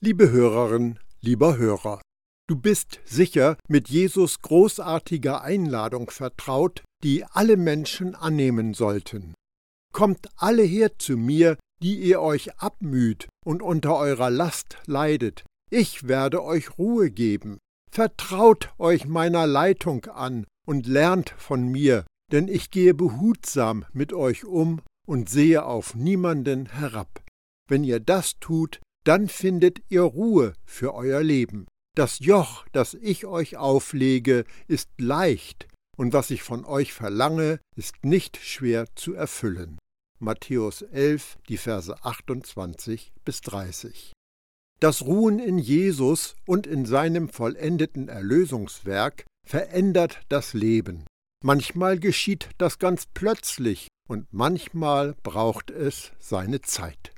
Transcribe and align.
Liebe 0.00 0.30
Hörerin, 0.30 1.00
lieber 1.22 1.58
Hörer, 1.58 2.00
du 2.48 2.54
bist 2.54 3.00
sicher 3.04 3.56
mit 3.66 3.88
Jesus 3.88 4.40
großartiger 4.42 5.42
Einladung 5.42 6.10
vertraut, 6.10 6.84
die 7.02 7.24
alle 7.24 7.56
Menschen 7.56 8.14
annehmen 8.14 8.74
sollten. 8.74 9.34
Kommt 9.92 10.28
alle 10.36 10.62
her 10.62 10.96
zu 11.00 11.16
mir, 11.16 11.58
die 11.82 11.96
ihr 11.96 12.20
euch 12.20 12.56
abmüht 12.58 13.26
und 13.44 13.60
unter 13.60 13.96
eurer 13.96 14.30
Last 14.30 14.78
leidet, 14.86 15.44
ich 15.68 16.06
werde 16.06 16.44
euch 16.44 16.78
Ruhe 16.78 17.10
geben. 17.10 17.58
Vertraut 17.90 18.72
euch 18.78 19.04
meiner 19.04 19.48
Leitung 19.48 20.04
an 20.04 20.46
und 20.64 20.86
lernt 20.86 21.30
von 21.30 21.66
mir, 21.66 22.06
denn 22.30 22.46
ich 22.46 22.70
gehe 22.70 22.94
behutsam 22.94 23.84
mit 23.92 24.12
euch 24.12 24.44
um 24.44 24.80
und 25.08 25.28
sehe 25.28 25.64
auf 25.64 25.96
niemanden 25.96 26.66
herab. 26.66 27.24
Wenn 27.68 27.82
ihr 27.82 27.98
das 27.98 28.38
tut, 28.38 28.80
dann 29.08 29.30
findet 29.30 29.80
ihr 29.88 30.02
Ruhe 30.02 30.52
für 30.66 30.94
euer 30.94 31.22
Leben. 31.22 31.66
Das 31.96 32.18
Joch, 32.18 32.66
das 32.72 32.92
ich 32.92 33.24
euch 33.24 33.56
auflege, 33.56 34.44
ist 34.66 34.90
leicht, 34.98 35.66
und 35.96 36.12
was 36.12 36.30
ich 36.30 36.42
von 36.42 36.66
euch 36.66 36.92
verlange, 36.92 37.58
ist 37.74 38.04
nicht 38.04 38.36
schwer 38.36 38.84
zu 38.96 39.14
erfüllen. 39.14 39.78
Matthäus 40.20 40.82
11, 40.82 41.38
die 41.48 41.56
Verse 41.56 42.04
28 42.04 43.12
bis 43.24 43.40
30. 43.40 44.12
Das 44.78 45.00
Ruhen 45.06 45.38
in 45.38 45.56
Jesus 45.56 46.36
und 46.46 46.66
in 46.66 46.84
seinem 46.84 47.30
vollendeten 47.30 48.10
Erlösungswerk 48.10 49.24
verändert 49.46 50.20
das 50.28 50.52
Leben. 50.52 51.06
Manchmal 51.42 51.98
geschieht 51.98 52.50
das 52.58 52.78
ganz 52.78 53.06
plötzlich 53.14 53.88
und 54.06 54.26
manchmal 54.32 55.14
braucht 55.22 55.70
es 55.70 56.12
seine 56.18 56.60
Zeit. 56.60 57.12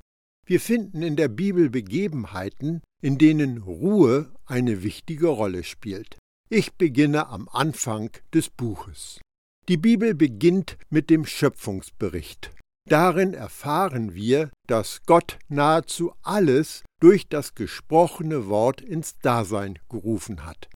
Wir 0.50 0.59
finden 0.59 1.02
in 1.02 1.14
der 1.14 1.28
Bibel 1.28 1.70
Begebenheiten, 1.70 2.82
in 3.00 3.19
denen 3.19 3.58
Ruhe 3.58 4.33
eine 4.47 4.83
wichtige 4.83 5.28
Rolle 5.28 5.62
spielt. 5.62 6.19
Ich 6.48 6.72
beginne 6.72 7.28
am 7.28 7.48
Anfang 7.48 8.11
des 8.34 8.50
Buches. 8.50 9.20
Die 9.69 9.77
Bibel 9.77 10.12
beginnt 10.12 10.77
mit 10.88 11.08
dem 11.08 11.25
Schöpfungsbericht. 11.25 12.50
Darin 12.88 13.33
erfahren 13.33 14.16
wir, 14.16 14.50
dass 14.66 15.02
Gott 15.06 15.38
nahezu 15.48 16.14
alles 16.22 16.82
durch 16.98 17.28
das 17.28 17.55
gesprochene 17.55 18.48
Wort 18.48 18.80
ins 18.80 19.16
Dasein 19.19 19.78
gerufen 19.88 20.44
hat. 20.44 20.69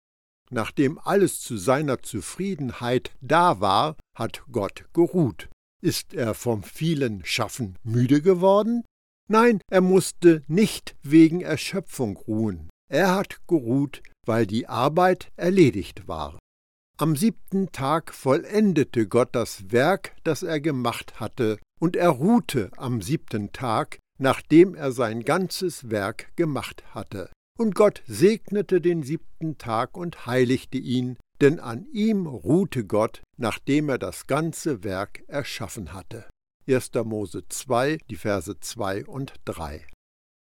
Nachdem 0.52 1.00
alles 1.00 1.40
zu 1.40 1.56
seiner 1.56 2.00
Zufriedenheit 2.00 3.10
da 3.20 3.58
war, 3.58 3.96
hat 4.16 4.44
Gott 4.52 4.84
geruht. 4.92 5.48
Ist 5.82 6.14
er 6.14 6.34
vom 6.34 6.62
vielen 6.62 7.24
Schaffen 7.24 7.76
müde 7.82 8.22
geworden? 8.22 8.84
Nein, 9.28 9.60
er 9.70 9.80
musste 9.80 10.42
nicht 10.48 10.96
wegen 11.02 11.40
Erschöpfung 11.40 12.16
ruhen. 12.16 12.68
Er 12.90 13.14
hat 13.14 13.38
geruht, 13.46 14.02
weil 14.26 14.46
die 14.46 14.66
Arbeit 14.66 15.32
erledigt 15.36 16.06
war. 16.06 16.38
Am 16.98 17.16
siebten 17.16 17.72
Tag 17.72 18.14
vollendete 18.14 19.08
Gott 19.08 19.30
das 19.32 19.72
Werk, 19.72 20.14
das 20.22 20.42
er 20.42 20.60
gemacht 20.60 21.18
hatte, 21.18 21.58
und 21.80 21.96
er 21.96 22.10
ruhte 22.10 22.70
am 22.76 23.02
siebten 23.02 23.52
Tag, 23.52 23.98
nachdem 24.18 24.74
er 24.74 24.92
sein 24.92 25.24
ganzes 25.24 25.90
Werk 25.90 26.30
gemacht 26.36 26.84
hatte. 26.94 27.30
Und 27.58 27.74
Gott 27.74 28.02
segnete 28.06 28.80
den 28.80 29.02
siebten 29.02 29.58
Tag 29.58 29.96
und 29.96 30.26
heiligte 30.26 30.78
ihn, 30.78 31.16
denn 31.40 31.58
an 31.60 31.86
ihm 31.92 32.26
ruhte 32.26 32.84
Gott, 32.84 33.22
nachdem 33.36 33.88
er 33.88 33.98
das 33.98 34.26
ganze 34.26 34.84
Werk 34.84 35.24
erschaffen 35.26 35.92
hatte. 35.92 36.26
1. 36.66 36.92
Mose 37.04 37.42
2, 37.46 37.98
die 38.08 38.16
Verse 38.16 38.58
2 38.58 39.04
und 39.06 39.34
3. 39.44 39.86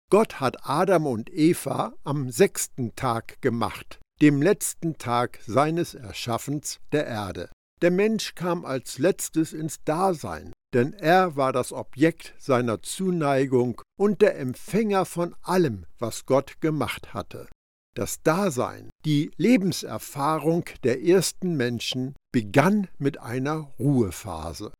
Gott 0.09 0.39
hat 0.39 0.57
Adam 0.67 1.07
und 1.07 1.30
Eva 1.33 1.93
am 2.03 2.31
sechsten 2.31 2.95
Tag 2.95 3.41
gemacht, 3.41 3.99
dem 4.21 4.41
letzten 4.41 4.97
Tag 4.97 5.39
seines 5.45 5.95
Erschaffens 5.95 6.80
der 6.92 7.08
Erde. 7.08 7.49
Der 7.81 7.92
Mensch 7.92 8.36
kam 8.36 8.64
als 8.64 8.99
letztes 8.99 9.52
ins 9.52 9.83
Dasein, 9.83 10.53
denn 10.73 10.93
er 10.93 11.36
war 11.36 11.52
das 11.52 11.73
Objekt 11.73 12.33
seiner 12.37 12.81
Zuneigung 12.81 13.81
und 13.99 14.21
der 14.21 14.39
Empfänger 14.39 15.05
von 15.05 15.36
allem, 15.42 15.86
was 15.99 16.25
Gott 16.25 16.61
gemacht 16.61 17.14
hatte. 17.14 17.49
Das 17.95 18.21
Dasein, 18.23 18.89
die 19.05 19.30
Lebenserfahrung 19.37 20.65
der 20.83 21.03
ersten 21.03 21.58
Menschen 21.58 22.15
begann 22.31 22.87
mit 22.98 23.19
einer 23.19 23.73
Ruhephase. 23.77 24.71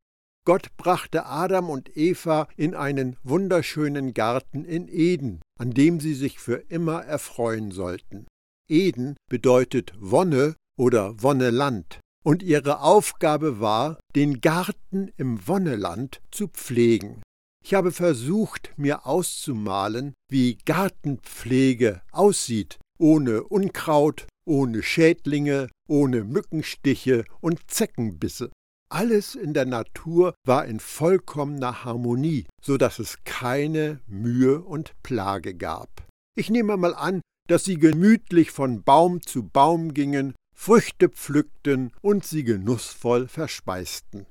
Gott 0.46 0.76
brachte 0.76 1.26
Adam 1.26 1.70
und 1.70 1.96
Eva 1.96 2.50
in 2.58 2.76
einen 2.76 3.16
wunderschönen 3.24 4.14
Garten 4.14 4.66
in 4.66 4.90
Eden, 4.90 5.42
an 5.58 5.72
dem 5.72 6.02
sie 6.02 6.14
sich 6.14 6.38
für 6.40 6.56
immer 6.68 7.04
erfreuen 7.04 7.72
sollten. 7.72 8.28
Eden 8.68 9.16
bedeutet 9.30 9.94
Wonne 9.98 10.56
oder 10.78 11.22
Wonneland, 11.22 12.00
und 12.26 12.44
ihre 12.44 12.82
Aufgabe 12.82 13.62
war, 13.62 14.00
den 14.16 14.42
Garten 14.42 15.10
im 15.16 15.48
Wonneland 15.48 16.22
zu 16.32 16.48
pflegen. 16.48 17.22
Ich 17.64 17.74
habe 17.74 17.94
versucht, 17.94 18.74
mir 18.76 19.06
auszumalen, 19.06 20.14
wie 20.30 20.58
Gartenpflege 20.66 22.02
aussieht, 22.12 22.80
ohne 22.98 23.44
Unkraut, 23.44 24.28
ohne 24.46 24.84
Schädlinge, 24.84 25.70
ohne 25.88 26.26
Mückenstiche 26.26 27.24
und 27.40 27.72
Zeckenbisse. 27.72 28.52
Alles 28.94 29.34
in 29.34 29.56
der 29.56 29.66
Natur 29.66 30.36
war 30.46 30.68
in 30.68 30.80
vollkommener 30.80 31.84
Harmonie, 31.84 32.46
so 32.62 32.78
dass 32.78 33.00
es 33.00 33.24
keine 33.24 34.02
Mühe 34.06 34.62
und 34.62 34.94
Plage 35.02 35.56
gab. 35.56 36.06
Ich 36.38 36.52
nehme 36.52 36.78
mal 36.78 36.94
an, 36.94 37.22
dass 37.50 37.64
sie 37.64 37.80
gemütlich 37.80 38.52
von 38.52 38.84
Baum 38.84 39.24
zu 39.24 39.50
Baum 39.50 39.96
gingen, 39.96 40.36
Früchte 40.56 41.10
pflückten 41.10 41.92
und 42.02 42.24
sie 42.24 42.44
genussvoll 42.44 43.28
verspeisten. 43.28 44.28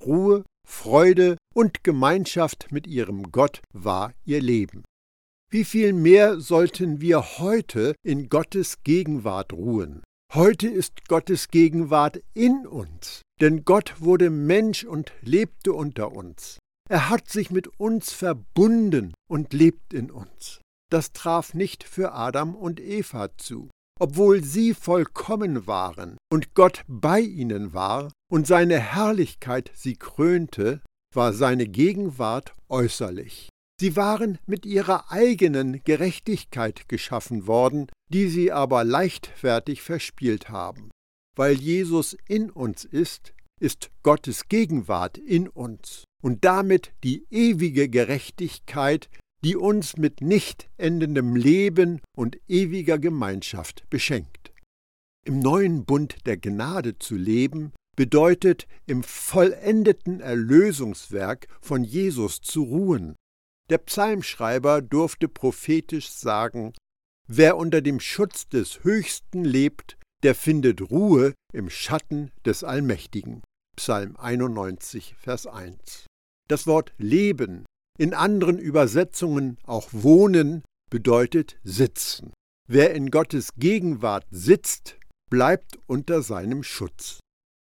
Ruhe, 0.00 0.44
Freude 0.66 1.36
und 1.54 1.84
Gemeinschaft 1.84 2.68
mit 2.72 2.86
ihrem 2.86 3.30
Gott 3.32 3.60
war 3.74 4.14
ihr 4.24 4.40
Leben. 4.40 4.82
Wie 5.50 5.64
viel 5.64 5.92
mehr 5.92 6.40
sollten 6.40 7.02
wir 7.02 7.38
heute 7.38 7.94
in 8.02 8.30
Gottes 8.30 8.82
Gegenwart 8.82 9.52
ruhen? 9.52 10.02
Heute 10.32 10.68
ist 10.68 11.06
Gottes 11.06 11.48
Gegenwart 11.48 12.22
in 12.32 12.66
uns, 12.66 13.20
denn 13.40 13.64
Gott 13.64 14.00
wurde 14.00 14.30
Mensch 14.30 14.84
und 14.84 15.12
lebte 15.22 15.72
unter 15.72 16.12
uns. 16.12 16.58
Er 16.88 17.08
hat 17.08 17.28
sich 17.28 17.50
mit 17.50 17.68
uns 17.80 18.12
verbunden 18.12 19.14
und 19.28 19.52
lebt 19.52 19.92
in 19.92 20.10
uns. 20.10 20.60
Das 20.90 21.12
traf 21.12 21.52
nicht 21.52 21.84
für 21.84 22.12
Adam 22.12 22.54
und 22.54 22.80
Eva 22.80 23.36
zu. 23.36 23.70
Obwohl 23.98 24.44
sie 24.44 24.74
vollkommen 24.74 25.66
waren 25.66 26.18
und 26.30 26.54
Gott 26.54 26.84
bei 26.86 27.20
ihnen 27.20 27.72
war 27.72 28.12
und 28.30 28.46
seine 28.46 28.78
Herrlichkeit 28.78 29.70
sie 29.74 29.96
krönte, 29.96 30.82
war 31.14 31.32
seine 31.32 31.66
Gegenwart 31.66 32.54
äußerlich. 32.68 33.48
Sie 33.80 33.96
waren 33.96 34.38
mit 34.46 34.64
ihrer 34.64 35.10
eigenen 35.10 35.82
Gerechtigkeit 35.84 36.88
geschaffen 36.88 37.46
worden, 37.46 37.88
die 38.12 38.28
sie 38.28 38.52
aber 38.52 38.84
leichtfertig 38.84 39.82
verspielt 39.82 40.50
haben. 40.50 40.90
Weil 41.36 41.54
Jesus 41.54 42.16
in 42.26 42.50
uns 42.50 42.84
ist, 42.84 43.34
ist 43.60 43.90
Gottes 44.02 44.48
Gegenwart 44.48 45.18
in 45.18 45.48
uns 45.48 46.04
und 46.22 46.44
damit 46.44 46.92
die 47.04 47.26
ewige 47.30 47.88
Gerechtigkeit, 47.88 49.08
die 49.44 49.56
uns 49.56 49.96
mit 49.96 50.20
nicht 50.20 50.68
endendem 50.76 51.36
Leben 51.36 52.00
und 52.16 52.38
ewiger 52.48 52.98
Gemeinschaft 52.98 53.88
beschenkt. 53.90 54.52
Im 55.24 55.38
neuen 55.38 55.84
Bund 55.84 56.26
der 56.26 56.36
Gnade 56.36 56.98
zu 56.98 57.16
leben, 57.16 57.72
bedeutet 57.96 58.66
im 58.86 59.02
vollendeten 59.02 60.20
Erlösungswerk 60.20 61.48
von 61.60 61.82
Jesus 61.82 62.40
zu 62.40 62.62
ruhen, 62.62 63.16
der 63.68 63.78
Psalmschreiber 63.78 64.80
durfte 64.80 65.28
prophetisch 65.28 66.10
sagen, 66.10 66.72
Wer 67.28 67.56
unter 67.56 67.80
dem 67.80 67.98
Schutz 67.98 68.48
des 68.48 68.84
Höchsten 68.84 69.44
lebt, 69.44 69.98
der 70.26 70.34
findet 70.34 70.90
Ruhe 70.90 71.34
im 71.52 71.70
Schatten 71.70 72.32
des 72.44 72.64
Allmächtigen. 72.64 73.44
Psalm 73.76 74.16
91, 74.16 75.14
Vers 75.16 75.46
1. 75.46 76.06
Das 76.48 76.66
Wort 76.66 76.92
Leben, 76.98 77.64
in 77.96 78.12
anderen 78.12 78.58
Übersetzungen 78.58 79.56
auch 79.62 79.88
Wohnen, 79.92 80.64
bedeutet 80.90 81.60
Sitzen. 81.62 82.32
Wer 82.68 82.92
in 82.92 83.12
Gottes 83.12 83.50
Gegenwart 83.56 84.26
sitzt, 84.32 84.98
bleibt 85.30 85.78
unter 85.86 86.22
seinem 86.22 86.64
Schutz. 86.64 87.20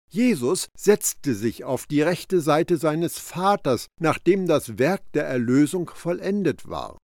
Jesus 0.10 0.68
setzte 0.78 1.36
sich 1.36 1.66
auf 1.66 1.88
die 1.88 2.04
rechte 2.04 2.40
Seite 2.40 2.78
seines 2.78 3.20
Vaters, 3.20 3.88
nachdem 4.00 4.48
das 4.48 4.78
Werk 4.80 5.02
der 5.12 5.26
Erlösung 5.26 5.90
vollendet 5.90 6.70
war. 6.70 6.98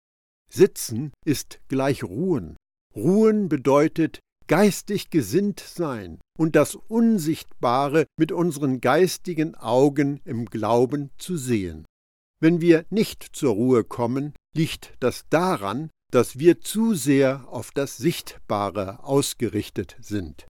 Sitzen 0.54 1.12
ist 1.26 1.60
gleich 1.70 2.04
Ruhen. 2.04 2.56
Ruhen 2.96 3.50
bedeutet 3.50 4.20
geistig 4.50 5.12
gesinnt 5.12 5.60
sein 5.62 6.20
und 6.38 6.56
das 6.56 6.76
Unsichtbare 6.76 8.08
mit 8.18 8.32
unseren 8.32 8.82
geistigen 8.82 9.56
Augen 9.56 10.20
im 10.26 10.46
Glauben 10.48 11.12
zu 11.18 11.38
sehen. 11.38 11.86
Wenn 12.42 12.60
wir 12.60 12.86
nicht 12.90 13.24
zur 13.34 13.54
Ruhe 13.54 13.84
kommen, 13.84 14.34
liegt 14.56 14.94
das 15.00 15.26
daran, 15.30 15.92
dass 16.12 16.40
wir 16.40 16.62
zu 16.62 16.96
sehr 16.96 17.48
auf 17.48 17.70
das 17.72 17.98
Sichtbare 17.98 19.04
ausgerichtet 19.04 19.96
sind. 20.02 20.48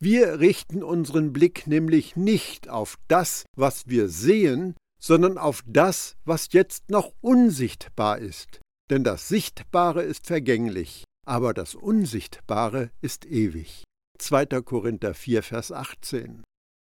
Wir 0.00 0.40
richten 0.40 0.82
unseren 0.82 1.32
Blick 1.32 1.66
nämlich 1.66 2.16
nicht 2.16 2.70
auf 2.70 2.96
das, 3.08 3.44
was 3.56 3.88
wir 3.88 4.08
sehen, 4.08 4.74
sondern 5.00 5.36
auf 5.36 5.62
das, 5.66 6.16
was 6.24 6.48
jetzt 6.52 6.88
noch 6.88 7.12
unsichtbar 7.20 8.18
ist. 8.18 8.60
Denn 8.90 9.04
das 9.04 9.28
Sichtbare 9.28 10.02
ist 10.02 10.26
vergänglich, 10.26 11.04
aber 11.28 11.52
das 11.52 11.74
Unsichtbare 11.74 12.90
ist 13.02 13.26
ewig. 13.26 13.84
2. 14.18 14.46
Korinther 14.62 15.14
4, 15.14 15.42
Vers 15.42 15.70
18. 15.70 16.42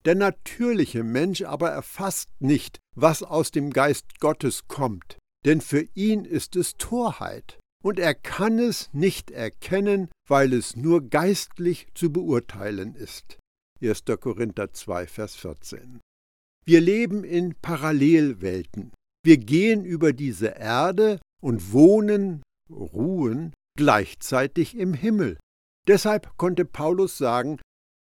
Der 0.06 0.16
natürliche 0.16 1.04
Mensch 1.04 1.42
aber 1.42 1.72
erfasst 1.72 2.30
nicht, 2.40 2.78
was 2.96 3.24
aus 3.24 3.52
dem 3.52 3.72
Geist 3.72 4.20
Gottes 4.20 4.68
kommt, 4.68 5.18
denn 5.46 5.62
für 5.62 5.82
ihn 5.94 6.26
ist 6.26 6.56
es 6.56 6.78
Torheit, 6.78 7.60
und 7.84 8.00
er 8.00 8.14
kann 8.14 8.60
es 8.60 8.90
nicht 8.94 9.32
erkennen, 9.32 10.10
weil 10.28 10.54
es 10.54 10.76
nur 10.76 11.10
geistlich 11.10 11.88
zu 11.96 12.12
beurteilen 12.12 12.96
ist. 12.96 13.38
1. 13.82 14.04
Korinther 14.20 14.72
2, 14.72 15.08
Vers 15.08 15.36
14. 15.36 16.00
Wir 16.66 16.82
leben 16.82 17.24
in 17.24 17.56
Parallelwelten. 17.56 18.92
Wir 19.24 19.38
gehen 19.38 19.86
über 19.86 20.14
diese 20.14 20.48
Erde 20.48 21.20
und 21.42 21.74
wohnen, 21.74 22.44
ruhen 22.70 23.54
gleichzeitig 23.80 24.76
im 24.76 24.94
Himmel. 24.94 25.38
Deshalb 25.88 26.38
konnte 26.38 26.66
Paulus 26.66 27.18
sagen, 27.18 27.62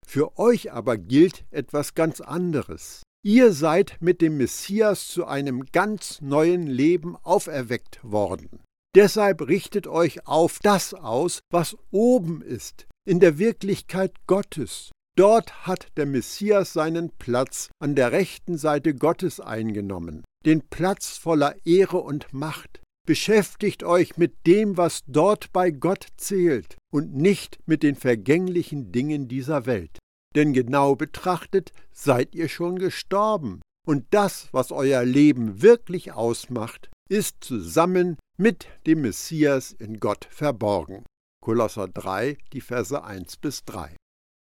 für 0.06 0.38
euch 0.38 0.72
aber 0.72 1.00
gilt 1.00 1.46
etwas 1.50 1.96
ganz 1.96 2.22
anderes. 2.22 3.02
Ihr 3.26 3.54
seid 3.54 3.98
mit 4.00 4.22
dem 4.22 4.38
Messias 4.38 5.08
zu 5.08 5.26
einem 5.26 5.66
ganz 5.72 6.22
neuen 6.22 6.68
Leben 6.68 7.16
auferweckt 7.24 8.00
worden. 8.04 8.62
Deshalb 8.96 9.48
richtet 9.48 9.88
euch 9.88 10.28
auf 10.28 10.60
das 10.62 10.94
aus, 10.94 11.40
was 11.50 11.76
oben 11.90 12.44
ist, 12.44 12.86
in 13.10 13.20
der 13.20 13.40
Wirklichkeit 13.40 14.14
Gottes. 14.28 14.92
Dort 15.18 15.66
hat 15.66 15.88
der 15.98 16.06
Messias 16.06 16.74
seinen 16.74 17.10
Platz 17.18 17.72
an 17.80 17.96
der 17.96 18.12
rechten 18.12 18.60
Seite 18.60 18.94
Gottes 18.94 19.40
eingenommen, 19.40 20.24
den 20.46 20.62
Platz 20.70 21.18
voller 21.18 21.56
Ehre 21.66 21.98
und 21.98 22.32
Macht. 22.32 22.84
Beschäftigt 23.06 23.84
euch 23.84 24.16
mit 24.16 24.48
dem, 24.48 24.78
was 24.78 25.04
dort 25.08 25.52
bei 25.52 25.72
Gott 25.72 26.08
zählt, 26.16 26.78
und 26.90 27.14
nicht 27.14 27.60
mit 27.66 27.84
den 27.84 27.96
vergänglichen 27.96 28.94
Dingen 28.94 29.28
dieser 29.28 29.66
Welt. 29.66 30.00
Denn 30.36 30.54
genau 30.54 30.96
betrachtet 30.96 31.74
seid 31.92 32.34
ihr 32.34 32.48
schon 32.48 32.80
gestorben, 32.80 33.62
und 33.86 34.06
das, 34.12 34.48
was 34.54 34.72
euer 34.72 35.04
Leben 35.04 35.62
wirklich 35.62 36.14
ausmacht, 36.14 36.90
ist 37.10 37.44
zusammen 37.44 38.18
mit 38.38 38.68
dem 38.88 39.02
Messias 39.02 39.74
in 39.74 40.00
Gott 40.00 40.26
verborgen. 40.32 41.04
Kolosser 41.44 41.90
3, 41.90 42.38
die 42.54 42.62
Verse 42.62 43.04
1 43.04 43.36
bis 43.38 43.66
3. 43.66 43.98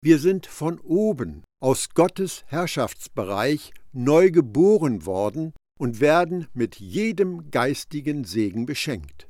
Wir 0.03 0.17
sind 0.17 0.47
von 0.47 0.79
oben, 0.79 1.43
aus 1.61 1.89
Gottes 1.89 2.43
Herrschaftsbereich, 2.47 3.71
neu 3.93 4.31
geboren 4.31 5.05
worden 5.05 5.53
und 5.77 5.99
werden 5.99 6.47
mit 6.53 6.75
jedem 6.75 7.51
geistigen 7.51 8.23
Segen 8.23 8.65
beschenkt. 8.65 9.27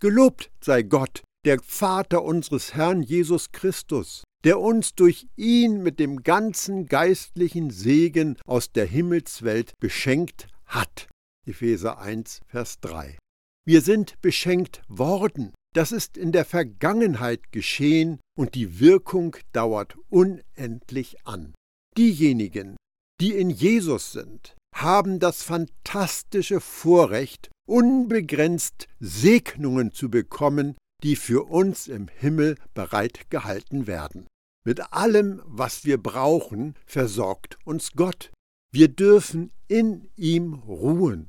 Gelobt 0.00 0.50
sei 0.60 0.82
Gott, 0.82 1.22
der 1.44 1.60
Vater 1.60 2.24
unseres 2.24 2.74
Herrn 2.74 3.02
Jesus 3.02 3.52
Christus, 3.52 4.24
der 4.44 4.60
uns 4.60 4.94
durch 4.94 5.26
ihn 5.36 5.82
mit 5.82 5.98
dem 5.98 6.22
ganzen 6.22 6.86
geistlichen 6.86 7.70
Segen 7.70 8.36
aus 8.46 8.72
der 8.72 8.86
Himmelswelt 8.86 9.72
beschenkt 9.80 10.48
hat. 10.66 11.08
Epheser 11.46 11.98
1, 11.98 12.40
Vers 12.46 12.80
3. 12.80 13.18
Wir 13.66 13.80
sind 13.80 14.20
beschenkt 14.20 14.82
worden. 14.88 15.52
Das 15.74 15.90
ist 15.90 16.16
in 16.16 16.32
der 16.32 16.44
Vergangenheit 16.44 17.50
geschehen 17.50 18.20
und 18.38 18.54
die 18.54 18.78
Wirkung 18.78 19.36
dauert 19.52 19.96
unendlich 20.08 21.26
an. 21.26 21.54
Diejenigen, 21.96 22.76
die 23.20 23.32
in 23.32 23.50
Jesus 23.50 24.12
sind, 24.12 24.54
haben 24.74 25.20
das 25.20 25.42
fantastische 25.42 26.60
Vorrecht, 26.60 27.50
unbegrenzt 27.66 28.88
Segnungen 29.00 29.92
zu 29.92 30.10
bekommen, 30.10 30.76
die 31.02 31.16
für 31.16 31.48
uns 31.48 31.86
im 31.86 32.08
Himmel 32.08 32.56
bereit 32.74 33.30
gehalten 33.30 33.86
werden. 33.86 34.26
Mit 34.66 34.92
allem, 34.92 35.42
was 35.44 35.84
wir 35.84 36.02
brauchen, 36.02 36.74
versorgt 36.86 37.58
uns 37.64 37.92
Gott. 37.92 38.32
Wir 38.72 38.88
dürfen 38.88 39.52
in 39.68 40.10
ihm 40.16 40.54
ruhen. 40.54 41.28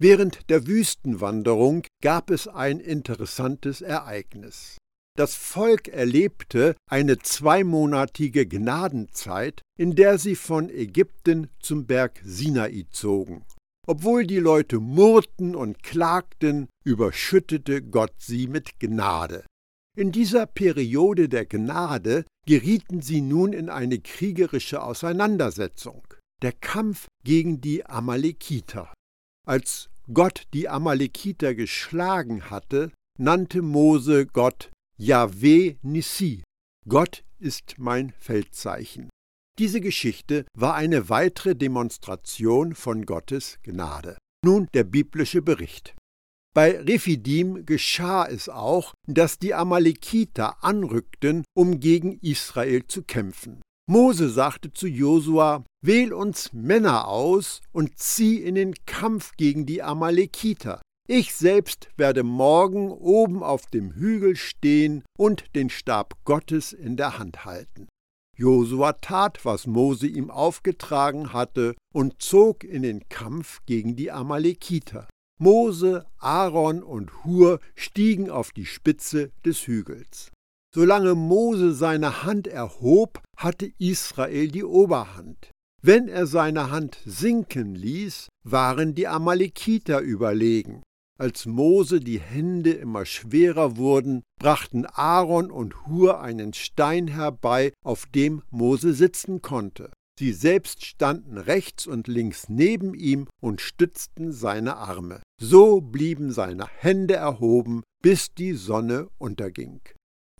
Während 0.00 0.50
der 0.50 0.66
Wüstenwanderung 0.66 1.84
gab 2.02 2.30
es 2.30 2.48
ein 2.48 2.80
interessantes 2.80 3.80
Ereignis. 3.80 4.78
Das 5.14 5.34
Volk 5.34 5.88
erlebte 5.88 6.74
eine 6.88 7.18
zweimonatige 7.18 8.46
Gnadenzeit, 8.46 9.60
in 9.78 9.94
der 9.94 10.18
sie 10.18 10.36
von 10.36 10.70
Ägypten 10.70 11.50
zum 11.60 11.86
Berg 11.86 12.20
Sinai 12.24 12.86
zogen. 12.90 13.44
Obwohl 13.86 14.26
die 14.26 14.38
Leute 14.38 14.78
murrten 14.78 15.54
und 15.54 15.82
klagten, 15.82 16.68
überschüttete 16.84 17.82
Gott 17.82 18.14
sie 18.18 18.46
mit 18.46 18.78
Gnade. 18.80 19.44
In 19.94 20.12
dieser 20.12 20.46
Periode 20.46 21.28
der 21.28 21.44
Gnade 21.44 22.24
gerieten 22.46 23.02
sie 23.02 23.20
nun 23.20 23.52
in 23.52 23.68
eine 23.68 23.98
kriegerische 23.98 24.82
Auseinandersetzung, 24.82 26.02
der 26.40 26.52
Kampf 26.52 27.08
gegen 27.24 27.60
die 27.60 27.84
Amalekiter. 27.84 28.94
Als 29.46 29.90
Gott 30.14 30.44
die 30.54 30.68
Amalekiter 30.68 31.54
geschlagen 31.54 32.48
hatte, 32.48 32.90
nannte 33.18 33.60
Mose 33.60 34.26
Gott 34.26 34.70
Yahweh 35.04 35.78
Nissi. 35.82 36.44
Gott 36.88 37.24
ist 37.40 37.74
mein 37.76 38.12
Feldzeichen. 38.20 39.10
Diese 39.58 39.80
Geschichte 39.80 40.44
war 40.54 40.76
eine 40.76 41.08
weitere 41.08 41.56
Demonstration 41.56 42.76
von 42.76 43.04
Gottes 43.04 43.58
Gnade. 43.64 44.16
Nun 44.44 44.68
der 44.74 44.84
biblische 44.84 45.42
Bericht. 45.42 45.96
Bei 46.54 46.78
Rephidim 46.78 47.66
geschah 47.66 48.26
es 48.26 48.48
auch, 48.48 48.94
dass 49.08 49.40
die 49.40 49.54
Amalekiter 49.54 50.62
anrückten, 50.62 51.42
um 51.52 51.80
gegen 51.80 52.20
Israel 52.20 52.86
zu 52.86 53.02
kämpfen. 53.02 53.60
Mose 53.90 54.30
sagte 54.30 54.72
zu 54.72 54.86
Josua: 54.86 55.64
Wähl 55.84 56.12
uns 56.12 56.52
Männer 56.52 57.08
aus 57.08 57.60
und 57.72 57.98
zieh 57.98 58.36
in 58.36 58.54
den 58.54 58.74
Kampf 58.86 59.32
gegen 59.36 59.66
die 59.66 59.82
Amalekiter. 59.82 60.80
Ich 61.08 61.34
selbst 61.34 61.88
werde 61.96 62.22
morgen 62.22 62.92
oben 62.92 63.42
auf 63.42 63.66
dem 63.66 63.92
Hügel 63.92 64.36
stehen 64.36 65.02
und 65.18 65.44
den 65.56 65.68
Stab 65.68 66.14
Gottes 66.24 66.72
in 66.72 66.96
der 66.96 67.18
Hand 67.18 67.44
halten. 67.44 67.88
Josua 68.36 68.94
tat, 68.94 69.44
was 69.44 69.66
Mose 69.66 70.06
ihm 70.06 70.30
aufgetragen 70.30 71.32
hatte, 71.32 71.74
und 71.92 72.22
zog 72.22 72.64
in 72.64 72.82
den 72.82 73.08
Kampf 73.08 73.60
gegen 73.66 73.96
die 73.96 74.10
Amalekiter. 74.10 75.08
Mose, 75.40 76.06
Aaron 76.18 76.82
und 76.82 77.24
Hur 77.24 77.58
stiegen 77.74 78.30
auf 78.30 78.52
die 78.52 78.64
Spitze 78.64 79.32
des 79.44 79.66
Hügels. 79.66 80.30
Solange 80.74 81.14
Mose 81.14 81.74
seine 81.74 82.22
Hand 82.22 82.46
erhob, 82.46 83.20
hatte 83.36 83.72
Israel 83.78 84.48
die 84.48 84.64
Oberhand. 84.64 85.50
Wenn 85.82 86.06
er 86.06 86.26
seine 86.26 86.70
Hand 86.70 86.98
sinken 87.04 87.74
ließ, 87.74 88.28
waren 88.44 88.94
die 88.94 89.08
Amalekiter 89.08 90.00
überlegen. 90.00 90.82
Als 91.22 91.46
Mose 91.46 92.00
die 92.00 92.18
Hände 92.18 92.72
immer 92.72 93.06
schwerer 93.06 93.76
wurden, 93.76 94.24
brachten 94.40 94.86
Aaron 94.86 95.52
und 95.52 95.86
Hur 95.86 96.20
einen 96.20 96.52
Stein 96.52 97.06
herbei, 97.06 97.72
auf 97.84 98.06
dem 98.06 98.42
Mose 98.50 98.92
sitzen 98.92 99.40
konnte. 99.40 99.92
Sie 100.18 100.32
selbst 100.32 100.84
standen 100.84 101.38
rechts 101.38 101.86
und 101.86 102.08
links 102.08 102.48
neben 102.48 102.92
ihm 102.92 103.28
und 103.40 103.60
stützten 103.60 104.32
seine 104.32 104.78
Arme. 104.78 105.22
So 105.40 105.80
blieben 105.80 106.32
seine 106.32 106.66
Hände 106.66 107.14
erhoben, 107.14 107.84
bis 108.02 108.34
die 108.34 108.54
Sonne 108.54 109.08
unterging. 109.18 109.80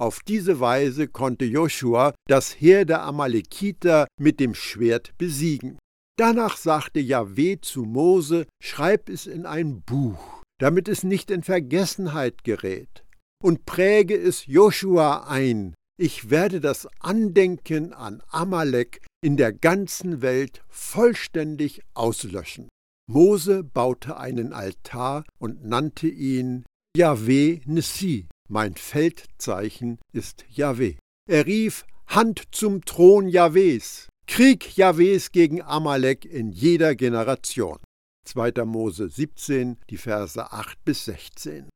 Auf 0.01 0.19
diese 0.27 0.59
Weise 0.59 1.07
konnte 1.07 1.45
Joshua 1.45 2.12
das 2.27 2.61
Heer 2.61 2.85
der 2.87 3.03
Amalekiter 3.03 4.09
mit 4.19 4.41
dem 4.41 4.57
Schwert 4.57 5.12
besiegen. 5.17 5.79
Danach 6.19 6.57
sagte 6.57 6.99
Jahweh 6.99 7.59
zu 7.61 7.85
Mose: 7.85 8.47
Schreib 8.61 9.09
es 9.09 9.29
in 9.29 9.47
ein 9.47 9.83
Buch 9.83 10.42
damit 10.62 10.87
es 10.87 11.02
nicht 11.02 11.33
in 11.33 11.42
Vergessenheit 11.42 12.45
gerät. 12.45 13.02
Und 13.42 13.66
präge 13.66 14.16
es 14.16 14.47
Joshua 14.47 15.26
ein, 15.26 15.75
ich 15.99 16.31
werde 16.31 16.61
das 16.61 16.87
Andenken 17.00 17.92
an 17.92 18.23
Amalek 18.31 19.00
in 19.25 19.37
der 19.37 19.52
ganzen 19.52 20.23
Welt 20.23 20.62
vollständig 20.69 21.83
auslöschen. 21.95 22.69
Mose 23.11 23.64
baute 23.64 24.19
einen 24.19 24.52
Altar 24.52 25.25
und 25.40 25.64
nannte 25.64 26.07
ihn 26.07 26.64
Yahweh 26.97 27.62
Nissi, 27.66 28.28
mein 28.49 28.76
Feldzeichen 28.76 29.99
ist 30.12 30.45
Yahweh. 30.49 30.95
Er 31.28 31.45
rief 31.45 31.85
Hand 32.07 32.40
zum 32.52 32.85
Thron 32.85 33.28
Jahwes, 33.28 34.07
Krieg 34.28 34.76
Jahwes 34.76 35.33
gegen 35.33 35.61
Amalek 35.61 36.25
in 36.25 36.52
jeder 36.52 36.95
Generation. 36.95 37.78
2. 38.25 38.64
Mose 38.64 39.09
17, 39.09 39.79
die 39.91 39.97
Verse 39.97 40.52
8 40.52 40.85
bis 40.85 41.05
16. 41.07 41.69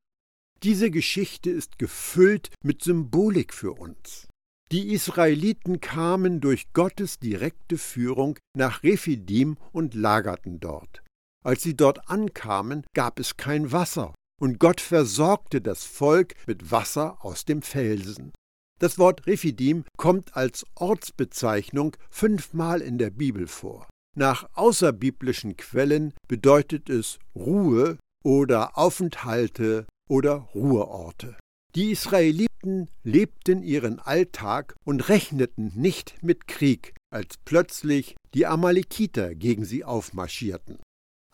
Diese 0.63 0.91
Geschichte 0.91 1.51
ist 1.51 1.79
gefüllt 1.79 2.51
mit 2.63 2.83
Symbolik 2.83 3.53
für 3.53 3.73
uns. 3.73 4.27
Die 4.73 4.93
Israeliten 4.93 5.81
kamen 5.81 6.41
durch 6.41 6.73
Gottes 6.73 7.19
direkte 7.19 7.79
Führung 7.79 8.39
nach 8.57 8.83
Rephidim 8.83 9.59
und 9.73 9.95
lagerten 9.95 10.59
dort. 10.59 11.03
Als 11.45 11.63
sie 11.63 11.77
dort 11.77 12.09
ankamen, 12.11 12.85
gab 12.95 13.21
es 13.21 13.37
kein 13.37 13.71
Wasser, 13.71 14.15
und 14.41 14.59
Gott 14.59 14.81
versorgte 14.81 15.61
das 15.61 15.85
Volk 15.85 16.35
mit 16.47 16.73
Wasser 16.73 17.25
aus 17.25 17.45
dem 17.45 17.63
Felsen. 17.63 18.33
Das 18.81 18.99
Wort 18.99 19.27
Rephidim 19.27 19.85
kommt 19.97 20.37
als 20.37 20.67
Ortsbezeichnung 20.75 21.97
fünfmal 22.11 22.83
in 22.83 22.99
der 22.99 23.11
Bibel 23.11 23.47
vor. 23.47 23.89
Nach 24.19 24.49
außerbiblischen 24.55 25.59
Quellen 25.59 26.15
bedeutet 26.27 26.89
es 26.89 27.19
Ruhe 27.35 27.99
oder 28.25 28.79
Aufenthalte 28.79 29.87
oder 30.09 30.49
Ruheorte. 30.55 31.37
Die 31.75 31.91
Israeliten 31.91 32.89
lebten 33.05 33.63
ihren 33.63 33.99
Alltag 33.99 34.75
und 34.85 35.11
rechneten 35.11 35.73
nicht 35.75 36.15
mit 36.23 36.49
Krieg, 36.49 36.95
als 37.11 37.35
plötzlich 37.45 38.17
die 38.33 38.47
Amalekiter 38.47 39.35
gegen 39.35 39.67
sie 39.67 39.85
aufmarschierten. 39.85 40.79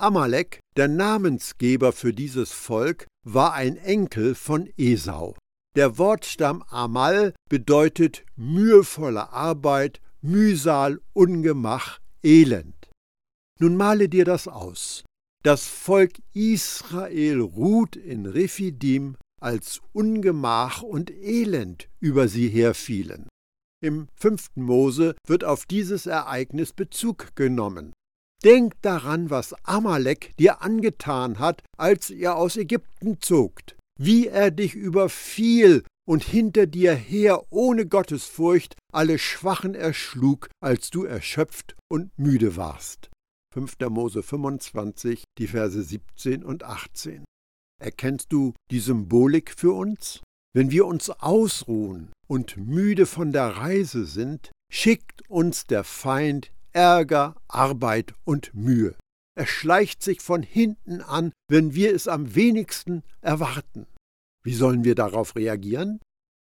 Amalek, 0.00 0.58
der 0.76 0.88
Namensgeber 0.88 1.92
für 1.92 2.12
dieses 2.12 2.50
Volk, 2.50 3.06
war 3.24 3.52
ein 3.52 3.76
Enkel 3.76 4.34
von 4.34 4.68
Esau. 4.76 5.36
Der 5.76 5.96
Wortstamm 5.98 6.64
Amal 6.64 7.32
bedeutet 7.48 8.24
mühevolle 8.34 9.32
Arbeit, 9.32 10.00
Mühsal, 10.20 11.00
Ungemach, 11.12 11.98
Elend. 12.22 12.90
Nun 13.60 13.76
male 13.76 14.08
dir 14.08 14.24
das 14.24 14.48
aus. 14.48 15.04
Das 15.44 15.66
Volk 15.66 16.12
Israel 16.34 17.40
ruht 17.40 17.96
in 17.96 18.26
Rephidim, 18.26 19.16
als 19.40 19.80
Ungemach 19.92 20.82
und 20.82 21.10
Elend 21.10 21.88
über 22.00 22.28
sie 22.28 22.48
herfielen. 22.48 23.28
Im 23.82 24.06
fünften 24.14 24.62
Mose 24.62 25.16
wird 25.26 25.42
auf 25.42 25.66
dieses 25.66 26.06
Ereignis 26.06 26.72
Bezug 26.72 27.34
genommen. 27.34 27.92
Denk 28.44 28.80
daran, 28.82 29.30
was 29.30 29.54
Amalek 29.64 30.36
dir 30.38 30.62
angetan 30.62 31.40
hat, 31.40 31.62
als 31.76 32.10
ihr 32.10 32.36
aus 32.36 32.56
Ägypten 32.56 33.20
zogt 33.20 33.76
wie 33.98 34.26
er 34.26 34.50
dich 34.50 34.74
überfiel 34.74 35.84
und 36.12 36.24
hinter 36.24 36.66
dir 36.66 36.92
her 36.92 37.42
ohne 37.48 37.86
Gottesfurcht 37.86 38.74
alle 38.92 39.18
Schwachen 39.18 39.74
erschlug, 39.74 40.50
als 40.62 40.90
du 40.90 41.04
erschöpft 41.04 41.74
und 41.88 42.10
müde 42.18 42.54
warst. 42.54 43.08
5. 43.54 43.76
Mose 43.88 44.22
25, 44.22 45.24
die 45.38 45.46
Verse 45.46 45.82
17 45.82 46.44
und 46.44 46.64
18. 46.64 47.24
Erkennst 47.80 48.30
du 48.30 48.52
die 48.70 48.80
Symbolik 48.80 49.54
für 49.56 49.72
uns? 49.72 50.20
Wenn 50.54 50.70
wir 50.70 50.84
uns 50.84 51.08
ausruhen 51.08 52.12
und 52.28 52.58
müde 52.58 53.06
von 53.06 53.32
der 53.32 53.56
Reise 53.56 54.04
sind, 54.04 54.52
schickt 54.70 55.26
uns 55.30 55.64
der 55.64 55.82
Feind 55.82 56.52
Ärger, 56.72 57.36
Arbeit 57.48 58.12
und 58.24 58.52
Mühe. 58.52 58.96
Er 59.34 59.46
schleicht 59.46 60.02
sich 60.02 60.20
von 60.20 60.42
hinten 60.42 61.00
an, 61.00 61.32
wenn 61.48 61.74
wir 61.74 61.94
es 61.94 62.06
am 62.06 62.34
wenigsten 62.34 63.02
erwarten. 63.22 63.86
Wie 64.44 64.54
sollen 64.54 64.84
wir 64.84 64.94
darauf 64.94 65.36
reagieren? 65.36 66.00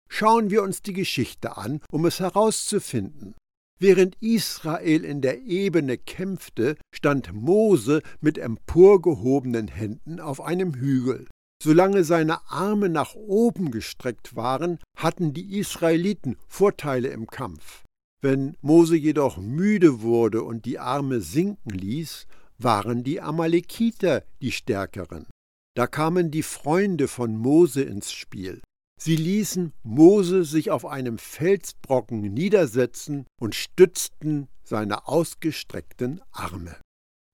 Schauen 0.08 0.50
wir 0.50 0.62
uns 0.62 0.82
die 0.82 0.92
Geschichte 0.92 1.56
an, 1.56 1.80
um 1.90 2.04
es 2.06 2.20
herauszufinden. 2.20 3.34
Während 3.78 4.16
Israel 4.20 5.04
in 5.04 5.22
der 5.22 5.42
Ebene 5.42 5.96
kämpfte, 5.96 6.76
stand 6.94 7.32
Mose 7.32 8.02
mit 8.20 8.36
emporgehobenen 8.36 9.68
Händen 9.68 10.20
auf 10.20 10.40
einem 10.40 10.74
Hügel. 10.74 11.26
Solange 11.62 12.04
seine 12.04 12.50
Arme 12.50 12.88
nach 12.88 13.14
oben 13.14 13.70
gestreckt 13.70 14.34
waren, 14.34 14.78
hatten 14.96 15.32
die 15.32 15.58
Israeliten 15.58 16.36
Vorteile 16.48 17.08
im 17.08 17.26
Kampf. 17.26 17.84
Wenn 18.22 18.56
Mose 18.60 18.96
jedoch 18.96 19.38
müde 19.38 20.02
wurde 20.02 20.42
und 20.42 20.66
die 20.66 20.78
Arme 20.78 21.20
sinken 21.20 21.70
ließ, 21.70 22.26
waren 22.58 23.02
die 23.02 23.20
Amalekiter 23.20 24.24
die 24.42 24.52
Stärkeren. 24.52 25.26
Da 25.74 25.86
kamen 25.86 26.30
die 26.30 26.42
Freunde 26.42 27.08
von 27.08 27.36
Mose 27.36 27.82
ins 27.82 28.12
Spiel. 28.12 28.60
Sie 29.00 29.16
ließen 29.16 29.72
Mose 29.82 30.44
sich 30.44 30.70
auf 30.70 30.84
einem 30.84 31.16
Felsbrocken 31.16 32.20
niedersetzen 32.20 33.26
und 33.40 33.54
stützten 33.54 34.48
seine 34.62 35.08
ausgestreckten 35.08 36.20
Arme. 36.32 36.76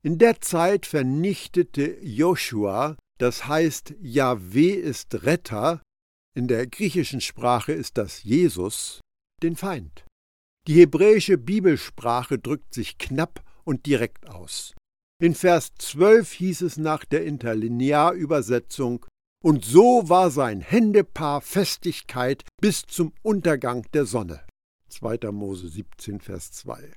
In 0.04 0.18
der 0.18 0.40
Zeit 0.40 0.86
vernichtete 0.86 1.98
Joshua, 2.02 2.96
das 3.18 3.48
heißt 3.48 3.94
Jahweh 4.00 4.74
ist 4.74 5.24
Retter, 5.24 5.82
in 6.36 6.46
der 6.46 6.66
griechischen 6.66 7.20
Sprache 7.20 7.72
ist 7.72 7.98
das 7.98 8.22
Jesus, 8.22 9.00
den 9.42 9.56
Feind. 9.56 10.04
Die 10.68 10.74
hebräische 10.74 11.38
Bibelsprache 11.38 12.38
drückt 12.38 12.74
sich 12.74 12.98
knapp 12.98 13.42
und 13.64 13.86
direkt 13.86 14.28
aus. 14.28 14.74
In 15.18 15.34
Vers 15.34 15.72
12 15.78 16.30
hieß 16.30 16.60
es 16.60 16.76
nach 16.76 17.06
der 17.06 17.24
Interlinearübersetzung, 17.24 19.06
und 19.42 19.64
so 19.64 20.10
war 20.10 20.30
sein 20.30 20.60
Händepaar 20.60 21.40
Festigkeit 21.40 22.44
bis 22.60 22.82
zum 22.82 23.14
Untergang 23.22 23.86
der 23.94 24.04
Sonne. 24.04 24.44
2. 24.90 25.30
Mose 25.32 25.68
17, 25.68 26.20
Vers 26.20 26.52
2. 26.52 26.92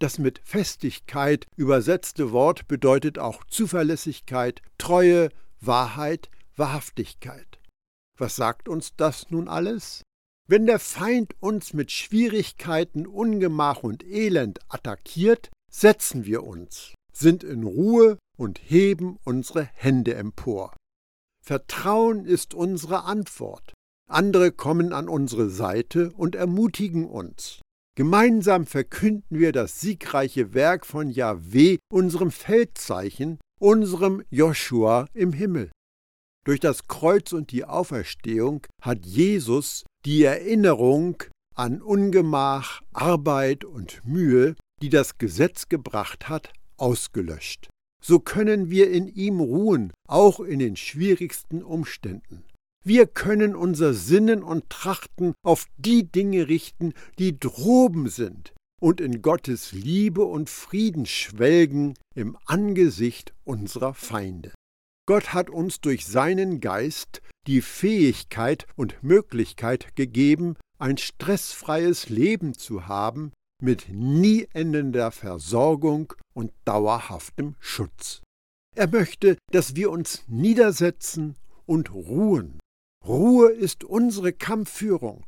Das 0.00 0.18
mit 0.18 0.40
Festigkeit 0.42 1.46
übersetzte 1.54 2.32
Wort 2.32 2.66
bedeutet 2.66 3.20
auch 3.20 3.44
Zuverlässigkeit, 3.44 4.60
Treue, 4.76 5.28
Wahrheit, 5.60 6.30
Wahrhaftigkeit. 6.56 7.60
Was 8.18 8.34
sagt 8.34 8.68
uns 8.68 8.96
das 8.96 9.30
nun 9.30 9.46
alles? 9.46 10.02
Wenn 10.48 10.66
der 10.66 10.80
Feind 10.80 11.36
uns 11.38 11.74
mit 11.74 11.92
Schwierigkeiten, 11.92 13.06
Ungemach 13.06 13.84
und 13.84 14.02
Elend 14.02 14.58
attackiert, 14.68 15.50
setzen 15.70 16.26
wir 16.26 16.42
uns 16.42 16.94
sind 17.12 17.44
in 17.44 17.64
Ruhe 17.64 18.18
und 18.36 18.58
heben 18.58 19.18
unsere 19.24 19.64
Hände 19.74 20.14
empor. 20.14 20.74
Vertrauen 21.44 22.24
ist 22.24 22.54
unsere 22.54 23.04
Antwort. 23.04 23.74
Andere 24.08 24.52
kommen 24.52 24.92
an 24.92 25.08
unsere 25.08 25.48
Seite 25.48 26.12
und 26.12 26.34
ermutigen 26.34 27.06
uns. 27.06 27.60
Gemeinsam 27.94 28.66
verkünden 28.66 29.38
wir 29.38 29.52
das 29.52 29.80
siegreiche 29.80 30.54
Werk 30.54 30.86
von 30.86 31.10
Jahweh, 31.10 31.78
unserem 31.90 32.30
Feldzeichen, 32.30 33.38
unserem 33.60 34.22
Joshua 34.30 35.06
im 35.12 35.32
Himmel. 35.32 35.70
Durch 36.44 36.58
das 36.58 36.88
Kreuz 36.88 37.32
und 37.32 37.52
die 37.52 37.64
Auferstehung 37.64 38.66
hat 38.80 39.04
Jesus 39.06 39.84
die 40.04 40.24
Erinnerung 40.24 41.22
an 41.54 41.82
Ungemach, 41.82 42.82
Arbeit 42.92 43.64
und 43.64 44.04
Mühe, 44.04 44.56
die 44.80 44.88
das 44.88 45.18
Gesetz 45.18 45.68
gebracht 45.68 46.28
hat, 46.28 46.52
ausgelöscht. 46.82 47.70
So 48.04 48.18
können 48.18 48.68
wir 48.68 48.90
in 48.90 49.06
ihm 49.06 49.40
ruhen, 49.40 49.92
auch 50.08 50.40
in 50.40 50.58
den 50.58 50.76
schwierigsten 50.76 51.62
Umständen. 51.62 52.44
Wir 52.84 53.06
können 53.06 53.54
unser 53.54 53.94
Sinnen 53.94 54.42
und 54.42 54.68
Trachten 54.68 55.34
auf 55.44 55.66
die 55.76 56.10
Dinge 56.10 56.48
richten, 56.48 56.94
die 57.20 57.38
droben 57.38 58.08
sind, 58.08 58.52
und 58.80 59.00
in 59.00 59.22
Gottes 59.22 59.70
Liebe 59.70 60.24
und 60.24 60.50
Frieden 60.50 61.06
schwelgen 61.06 61.94
im 62.16 62.36
Angesicht 62.46 63.32
unserer 63.44 63.94
Feinde. 63.94 64.52
Gott 65.06 65.32
hat 65.32 65.48
uns 65.48 65.80
durch 65.80 66.06
seinen 66.06 66.60
Geist 66.60 67.22
die 67.46 67.60
Fähigkeit 67.60 68.66
und 68.74 69.00
Möglichkeit 69.02 69.94
gegeben, 69.94 70.56
ein 70.80 70.96
stressfreies 70.96 72.08
Leben 72.08 72.54
zu 72.54 72.88
haben, 72.88 73.32
mit 73.62 73.86
nie 73.90 74.48
endender 74.52 75.10
Versorgung 75.10 76.12
und 76.34 76.52
dauerhaftem 76.64 77.54
Schutz. 77.60 78.20
Er 78.74 78.88
möchte, 78.88 79.36
dass 79.50 79.76
wir 79.76 79.90
uns 79.90 80.24
niedersetzen 80.26 81.36
und 81.66 81.92
ruhen. 81.92 82.58
Ruhe 83.06 83.50
ist 83.50 83.84
unsere 83.84 84.32
Kampfführung. 84.32 85.26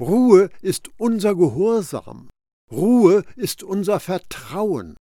Ruhe 0.00 0.50
ist 0.62 0.90
unser 0.98 1.34
Gehorsam. 1.34 2.28
Ruhe 2.70 3.24
ist 3.36 3.62
unser 3.62 4.00
Vertrauen. 4.00 4.96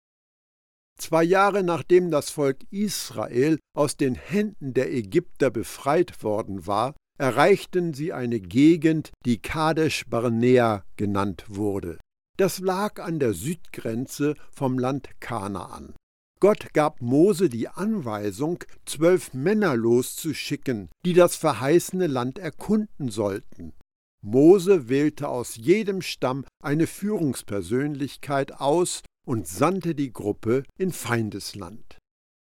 Zwei 0.99 1.25
Jahre 1.25 1.63
nachdem 1.63 2.11
das 2.11 2.31
Volk 2.31 2.59
Israel 2.71 3.59
aus 3.75 3.97
den 3.97 4.15
Händen 4.15 4.75
der 4.75 4.93
Ägypter 4.93 5.51
befreit 5.51 6.23
worden 6.23 6.67
war, 6.67 6.95
erreichten 7.19 7.95
sie 7.95 8.13
eine 8.13 8.41
Gegend, 8.41 9.11
die 9.25 9.39
Kadesh 9.39 10.05
Barnea 10.09 10.85
genannt 10.97 11.45
wurde. 11.49 11.99
Das 12.37 12.59
lag 12.59 13.01
an 13.01 13.19
der 13.19 13.35
Südgrenze 13.35 14.35
vom 14.51 14.79
Land 14.79 15.09
Kanaan. 15.21 15.95
Gott 16.41 16.73
gab 16.73 17.03
Mose 17.03 17.51
die 17.51 17.69
Anweisung, 17.69 18.65
zwölf 18.87 19.35
Männer 19.35 19.77
loszuschicken, 19.77 20.89
die 21.05 21.13
das 21.13 21.37
verheißene 21.37 22.07
Land 22.07 22.39
erkunden 22.39 23.11
sollten. 23.11 23.75
Mose 24.23 24.89
wählte 24.89 25.29
aus 25.29 25.57
jedem 25.57 26.01
Stamm 26.01 26.47
eine 26.63 26.87
Führungspersönlichkeit 26.87 28.53
aus 28.61 29.03
und 29.27 29.47
sandte 29.47 29.95
die 29.95 30.13
Gruppe 30.13 30.63
in 30.79 30.93
Feindesland. 30.93 31.99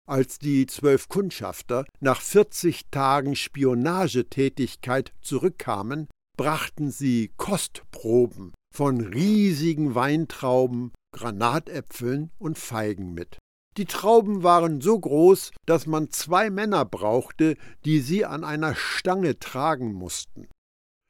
Als 0.07 0.39
die 0.39 0.67
zwölf 0.67 1.09
Kundschafter 1.09 1.85
nach 1.99 2.21
40 2.21 2.91
Tagen 2.91 3.35
Spionagetätigkeit 3.35 5.13
zurückkamen, 5.21 6.07
brachten 6.35 6.91
sie 6.91 7.31
Kostproben 7.37 8.53
von 8.73 9.01
riesigen 9.01 9.95
Weintrauben, 9.95 10.91
Granatäpfeln 11.13 12.31
und 12.37 12.57
Feigen 12.57 13.13
mit. 13.13 13.37
Die 13.77 13.85
Trauben 13.85 14.43
waren 14.43 14.79
so 14.79 14.97
groß, 14.97 15.51
dass 15.65 15.85
man 15.85 16.09
zwei 16.09 16.49
Männer 16.49 16.85
brauchte, 16.85 17.57
die 17.83 17.99
sie 17.99 18.25
an 18.25 18.43
einer 18.43 18.75
Stange 18.75 19.37
tragen 19.39 19.93
mussten. 19.93 20.47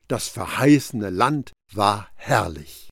Das 0.08 0.28
verheißene 0.28 1.10
Land 1.10 1.54
war 1.74 2.10
herrlich. 2.16 2.90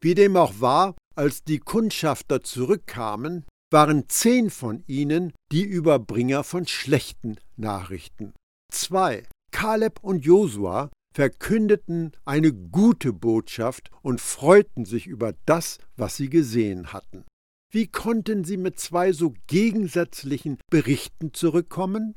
Wie 0.00 0.14
dem 0.14 0.36
auch 0.36 0.60
war, 0.60 0.94
als 1.16 1.44
die 1.44 1.58
Kundschafter 1.58 2.42
zurückkamen, 2.42 3.44
waren 3.72 4.08
zehn 4.08 4.50
von 4.50 4.84
ihnen 4.86 5.32
die 5.50 5.64
Überbringer 5.64 6.44
von 6.44 6.66
schlechten 6.66 7.36
Nachrichten. 7.56 8.32
Zwei, 8.72 9.24
Kaleb 9.50 10.00
und 10.02 10.24
Josua, 10.24 10.90
verkündeten 11.14 12.12
eine 12.24 12.52
gute 12.52 13.12
Botschaft 13.12 13.90
und 14.02 14.20
freuten 14.20 14.84
sich 14.84 15.06
über 15.06 15.34
das, 15.46 15.78
was 15.96 16.16
sie 16.16 16.28
gesehen 16.28 16.92
hatten. 16.92 17.24
Wie 17.70 17.86
konnten 17.86 18.44
sie 18.44 18.56
mit 18.56 18.78
zwei 18.78 19.12
so 19.12 19.34
gegensätzlichen 19.46 20.58
Berichten 20.70 21.32
zurückkommen? 21.32 22.14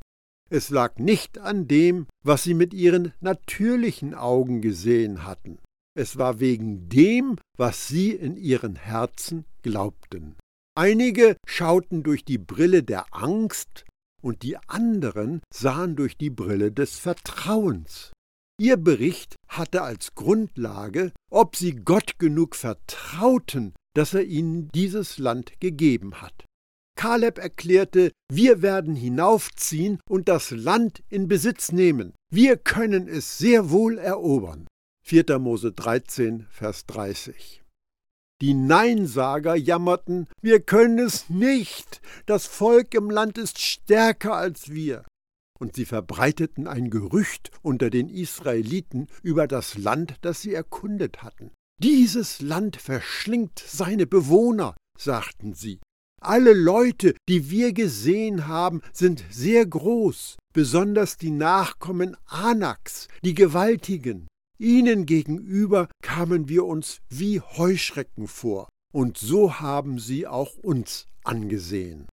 Es 0.50 0.70
lag 0.70 0.98
nicht 0.98 1.38
an 1.38 1.68
dem, 1.68 2.06
was 2.24 2.42
sie 2.42 2.54
mit 2.54 2.74
ihren 2.74 3.12
natürlichen 3.20 4.14
Augen 4.14 4.60
gesehen 4.60 5.24
hatten. 5.24 5.58
Es 5.96 6.16
war 6.16 6.40
wegen 6.40 6.88
dem, 6.88 7.36
was 7.56 7.88
sie 7.88 8.12
in 8.12 8.36
ihren 8.36 8.76
Herzen 8.76 9.44
glaubten. 9.62 10.36
Einige 10.76 11.36
schauten 11.46 12.02
durch 12.02 12.24
die 12.24 12.38
Brille 12.38 12.84
der 12.84 13.06
Angst 13.10 13.84
und 14.22 14.42
die 14.42 14.56
anderen 14.68 15.40
sahen 15.52 15.96
durch 15.96 16.16
die 16.16 16.30
Brille 16.30 16.72
des 16.72 16.98
Vertrauens. 16.98 18.12
Ihr 18.60 18.76
Bericht 18.76 19.36
hatte 19.46 19.82
als 19.82 20.14
Grundlage, 20.16 21.12
ob 21.30 21.54
sie 21.54 21.76
Gott 21.76 22.18
genug 22.18 22.56
vertrauten, 22.56 23.72
dass 23.94 24.14
er 24.14 24.24
ihnen 24.24 24.68
dieses 24.74 25.18
Land 25.18 25.60
gegeben 25.60 26.20
hat. 26.20 26.44
Kaleb 26.96 27.38
erklärte, 27.38 28.10
wir 28.28 28.60
werden 28.60 28.96
hinaufziehen 28.96 30.00
und 30.10 30.28
das 30.28 30.50
Land 30.50 31.04
in 31.08 31.28
Besitz 31.28 31.70
nehmen. 31.70 32.12
Wir 32.32 32.56
können 32.56 33.06
es 33.06 33.38
sehr 33.38 33.70
wohl 33.70 33.98
erobern. 33.98 34.66
4. 35.06 35.38
Mose 35.38 35.70
13, 35.70 36.46
Vers 36.50 36.86
30. 36.86 37.62
Die 38.42 38.54
Neinsager 38.54 39.54
jammerten, 39.54 40.26
wir 40.42 40.60
können 40.60 40.98
es 40.98 41.30
nicht, 41.30 42.00
das 42.26 42.46
Volk 42.46 42.94
im 42.94 43.10
Land 43.10 43.38
ist 43.38 43.60
stärker 43.60 44.34
als 44.34 44.70
wir. 44.70 45.04
Und 45.58 45.74
sie 45.74 45.84
verbreiteten 45.84 46.66
ein 46.66 46.90
Gerücht 46.90 47.50
unter 47.62 47.90
den 47.90 48.08
Israeliten 48.08 49.08
über 49.22 49.46
das 49.46 49.76
Land, 49.76 50.14
das 50.20 50.40
sie 50.40 50.54
erkundet 50.54 51.22
hatten. 51.22 51.50
Dieses 51.80 52.40
Land 52.40 52.76
verschlingt 52.76 53.58
seine 53.58 54.06
Bewohner, 54.06 54.76
sagten 54.98 55.54
sie. 55.54 55.80
Alle 56.20 56.52
Leute, 56.52 57.14
die 57.28 57.50
wir 57.50 57.72
gesehen 57.72 58.48
haben, 58.48 58.82
sind 58.92 59.24
sehr 59.30 59.64
groß, 59.64 60.36
besonders 60.52 61.16
die 61.16 61.30
Nachkommen 61.30 62.16
Anaks, 62.26 63.06
die 63.24 63.34
Gewaltigen. 63.34 64.26
Ihnen 64.58 65.06
gegenüber 65.06 65.88
kamen 66.02 66.48
wir 66.48 66.64
uns 66.64 66.98
wie 67.08 67.40
Heuschrecken 67.40 68.26
vor, 68.26 68.68
und 68.92 69.16
so 69.18 69.60
haben 69.60 70.00
sie 70.00 70.26
auch 70.26 70.56
uns 70.56 71.06
angesehen. 71.22 72.08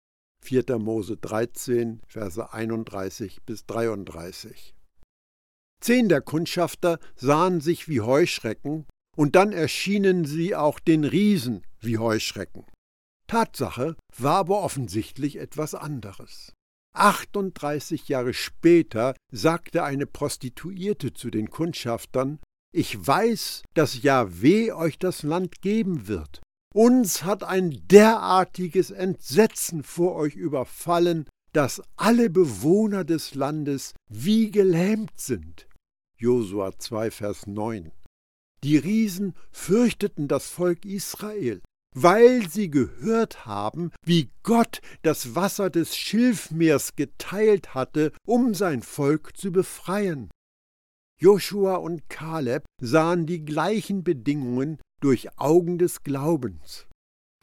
4. 0.43 0.77
Mose 0.79 1.17
13, 1.17 2.01
Verse 2.07 2.53
31 2.53 3.41
bis 3.45 3.65
33. 3.65 4.75
Zehn 5.81 6.09
der 6.09 6.21
Kundschafter 6.21 6.99
sahen 7.15 7.61
sich 7.61 7.87
wie 7.87 8.01
Heuschrecken, 8.01 8.85
und 9.17 9.35
dann 9.35 9.51
erschienen 9.51 10.25
sie 10.25 10.55
auch 10.55 10.79
den 10.79 11.03
Riesen 11.03 11.63
wie 11.79 11.97
Heuschrecken. 11.97 12.65
Tatsache 13.27 13.95
war 14.17 14.37
aber 14.37 14.61
offensichtlich 14.61 15.37
etwas 15.37 15.75
anderes. 15.75 16.53
38 16.93 18.07
Jahre 18.09 18.33
später 18.33 19.15
sagte 19.31 19.83
eine 19.83 20.05
Prostituierte 20.05 21.13
zu 21.13 21.29
den 21.29 21.49
Kundschaftern, 21.49 22.39
ich 22.73 23.05
weiß, 23.05 23.63
dass 23.73 24.01
Jahweh 24.01 24.71
euch 24.71 24.97
das 24.97 25.23
Land 25.23 25.61
geben 25.61 26.07
wird. 26.07 26.41
Uns 26.73 27.23
hat 27.23 27.43
ein 27.43 27.87
derartiges 27.87 28.91
Entsetzen 28.91 29.83
vor 29.83 30.15
euch 30.15 30.35
überfallen, 30.35 31.27
dass 31.53 31.81
alle 31.97 32.29
Bewohner 32.29 33.03
des 33.03 33.35
Landes 33.35 33.93
wie 34.07 34.51
gelähmt 34.51 35.19
sind. 35.19 35.67
Josua 36.17 36.77
2, 36.77 37.11
Vers 37.11 37.47
9. 37.47 37.91
Die 38.63 38.77
Riesen 38.77 39.33
fürchteten 39.51 40.27
das 40.27 40.47
Volk 40.47 40.85
Israel 40.85 41.61
weil 41.93 42.49
sie 42.49 42.69
gehört 42.69 43.45
haben, 43.45 43.91
wie 44.05 44.31
Gott 44.43 44.81
das 45.01 45.35
Wasser 45.35 45.69
des 45.69 45.95
Schilfmeers 45.95 46.95
geteilt 46.95 47.73
hatte, 47.73 48.13
um 48.25 48.53
sein 48.53 48.81
Volk 48.81 49.35
zu 49.35 49.51
befreien. 49.51 50.29
Joshua 51.19 51.75
und 51.75 52.09
Kaleb 52.09 52.63
sahen 52.81 53.25
die 53.25 53.45
gleichen 53.45 54.03
Bedingungen 54.03 54.79
durch 55.01 55.37
Augen 55.37 55.77
des 55.77 56.03
Glaubens. 56.03 56.87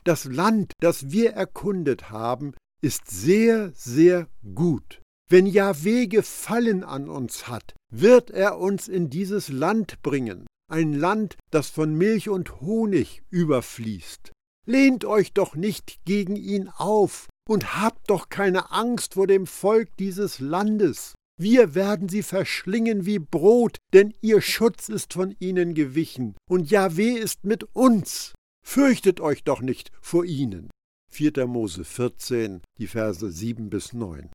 Das 0.05 0.25
Land, 0.25 0.73
das 0.81 1.11
wir 1.11 1.33
erkundet 1.33 2.11
haben, 2.11 2.55
ist 2.81 3.11
sehr, 3.11 3.73
sehr 3.75 4.29
gut. 4.55 5.03
Wenn 5.29 5.47
Jahweh 5.47 6.07
Gefallen 6.07 6.85
an 6.85 7.11
uns 7.11 7.49
hat, 7.49 7.75
wird 7.93 8.31
er 8.31 8.59
uns 8.59 8.89
in 8.89 9.11
dieses 9.11 9.49
Land 9.49 10.01
bringen, 10.03 10.47
ein 10.71 10.95
Land, 10.95 11.37
das 11.51 11.69
von 11.69 11.95
Milch 11.95 12.31
und 12.31 12.61
Honig 12.61 13.23
überfließt. 13.31 14.33
Lehnt 14.67 15.05
euch 15.05 15.33
doch 15.33 15.55
nicht 15.55 16.05
gegen 16.05 16.37
ihn 16.37 16.69
auf 16.69 17.27
und 17.49 17.81
habt 17.81 18.11
doch 18.11 18.29
keine 18.29 18.71
Angst 18.71 19.15
vor 19.15 19.27
dem 19.27 19.47
Volk 19.47 19.97
dieses 19.99 20.39
Landes. 20.39 21.15
Wir 21.41 21.77
werden 21.77 22.09
sie 22.09 22.25
verschlingen 22.25 23.07
wie 23.07 23.21
Brot, 23.21 23.79
denn 23.93 24.13
ihr 24.21 24.41
Schutz 24.41 24.89
ist 24.89 25.13
von 25.13 25.37
ihnen 25.39 25.75
gewichen, 25.75 26.37
und 26.51 26.71
Jahweh 26.71 27.13
ist 27.13 27.45
mit 27.45 27.63
uns. 27.77 28.35
Fürchtet 28.67 29.21
euch 29.21 29.45
doch 29.45 29.61
nicht 29.61 29.93
vor 30.01 30.25
ihnen. 30.25 30.69
4. 31.13 31.47
Mose 31.47 31.85
14, 31.85 32.61
die 32.79 32.89
Verse 32.89 33.31
7 33.31 33.71
bis 33.71 33.93
9. 33.93 34.31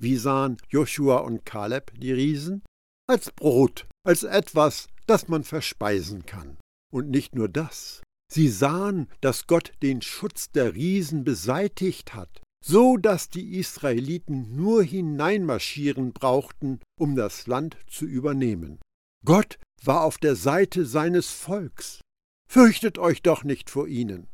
Wie 0.00 0.16
sahen 0.16 0.56
Joshua 0.68 1.18
und 1.18 1.44
Kaleb 1.44 1.92
die 1.98 2.12
Riesen? 2.12 2.62
Als 3.08 3.32
Brot, 3.32 3.86
als 4.06 4.22
etwas, 4.22 4.86
das 5.06 5.26
man 5.26 5.42
verspeisen 5.42 6.24
kann. 6.24 6.56
Und 6.92 7.10
nicht 7.10 7.34
nur 7.34 7.48
das. 7.48 8.00
Sie 8.32 8.48
sahen, 8.48 9.08
dass 9.20 9.48
Gott 9.48 9.72
den 9.82 10.02
Schutz 10.02 10.50
der 10.52 10.74
Riesen 10.74 11.24
beseitigt 11.24 12.14
hat, 12.14 12.40
so 12.66 12.96
dass 12.96 13.28
die 13.28 13.58
Israeliten 13.58 14.56
nur 14.56 14.82
hineinmarschieren 14.82 16.14
brauchten, 16.14 16.80
um 16.98 17.14
das 17.14 17.46
Land 17.46 17.76
zu 17.86 18.06
übernehmen. 18.06 18.78
Gott 19.26 19.58
war 19.82 20.02
auf 20.04 20.16
der 20.16 20.34
Seite 20.34 20.86
seines 20.86 21.30
Volks. 21.30 22.00
Fürchtet 22.48 22.98
euch 22.98 23.20
doch 23.20 23.44
nicht 23.44 23.68
vor 23.68 23.86
ihnen. 23.86 24.28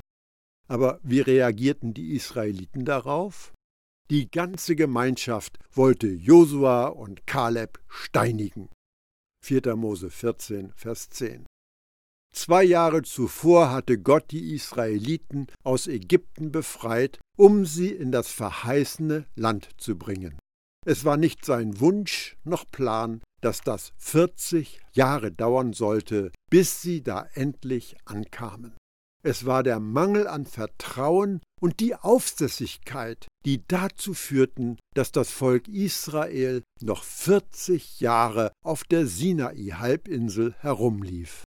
Aber 0.69 1.01
wie 1.03 1.21
reagierten 1.21 1.93
die 1.93 2.15
Israeliten 2.15 2.85
darauf? 2.85 3.53
Die 4.11 4.31
ganze 4.31 4.77
Gemeinschaft 4.77 5.59
wollte 5.73 6.07
Josua 6.07 6.87
und 6.87 7.27
Kaleb 7.27 7.81
steinigen. 7.89 8.69
4. 9.45 9.75
Mose 9.75 10.11
14, 10.11 10.73
Vers 10.77 11.11
10. 11.11 11.47
Zwei 12.33 12.63
Jahre 12.63 13.03
zuvor 13.03 13.71
hatte 13.71 13.99
Gott 13.99 14.31
die 14.31 14.55
Israeliten 14.55 15.49
aus 15.65 15.87
Ägypten 15.87 16.53
befreit, 16.53 17.19
um 17.37 17.67
sie 17.67 17.91
in 17.91 18.13
das 18.13 18.29
verheißene 18.29 19.27
Land 19.35 19.69
zu 19.79 19.99
bringen. 19.99 20.39
Es 20.87 21.05
war 21.05 21.17
nicht 21.17 21.45
sein 21.45 21.81
Wunsch 21.81 22.37
noch 22.45 22.65
Plan, 22.71 23.21
dass 23.43 23.61
das 23.61 23.93
40 23.99 24.81
Jahre 24.93 25.33
dauern 25.33 25.73
sollte, 25.73 26.31
bis 26.51 26.81
sie 26.83 27.03
da 27.03 27.27
endlich 27.35 27.97
ankamen. 28.05 28.77
Es 29.23 29.45
war 29.45 29.63
der 29.63 29.81
Mangel 29.81 30.27
an 30.27 30.47
Vertrauen 30.47 31.43
und 31.61 31.81
die 31.81 31.95
Aufsässigkeit, 31.95 33.27
die 33.45 33.67
dazu 33.69 34.15
führten, 34.15 34.79
dass 34.95 35.13
das 35.13 35.31
Volk 35.31 35.69
Israel 35.69 36.63
noch 36.81 37.05
40 37.05 38.01
Jahre 38.01 38.53
auf 38.65 38.85
der 38.85 39.07
Sinai-Halbinsel 39.07 40.55
herumlief. 40.61 41.45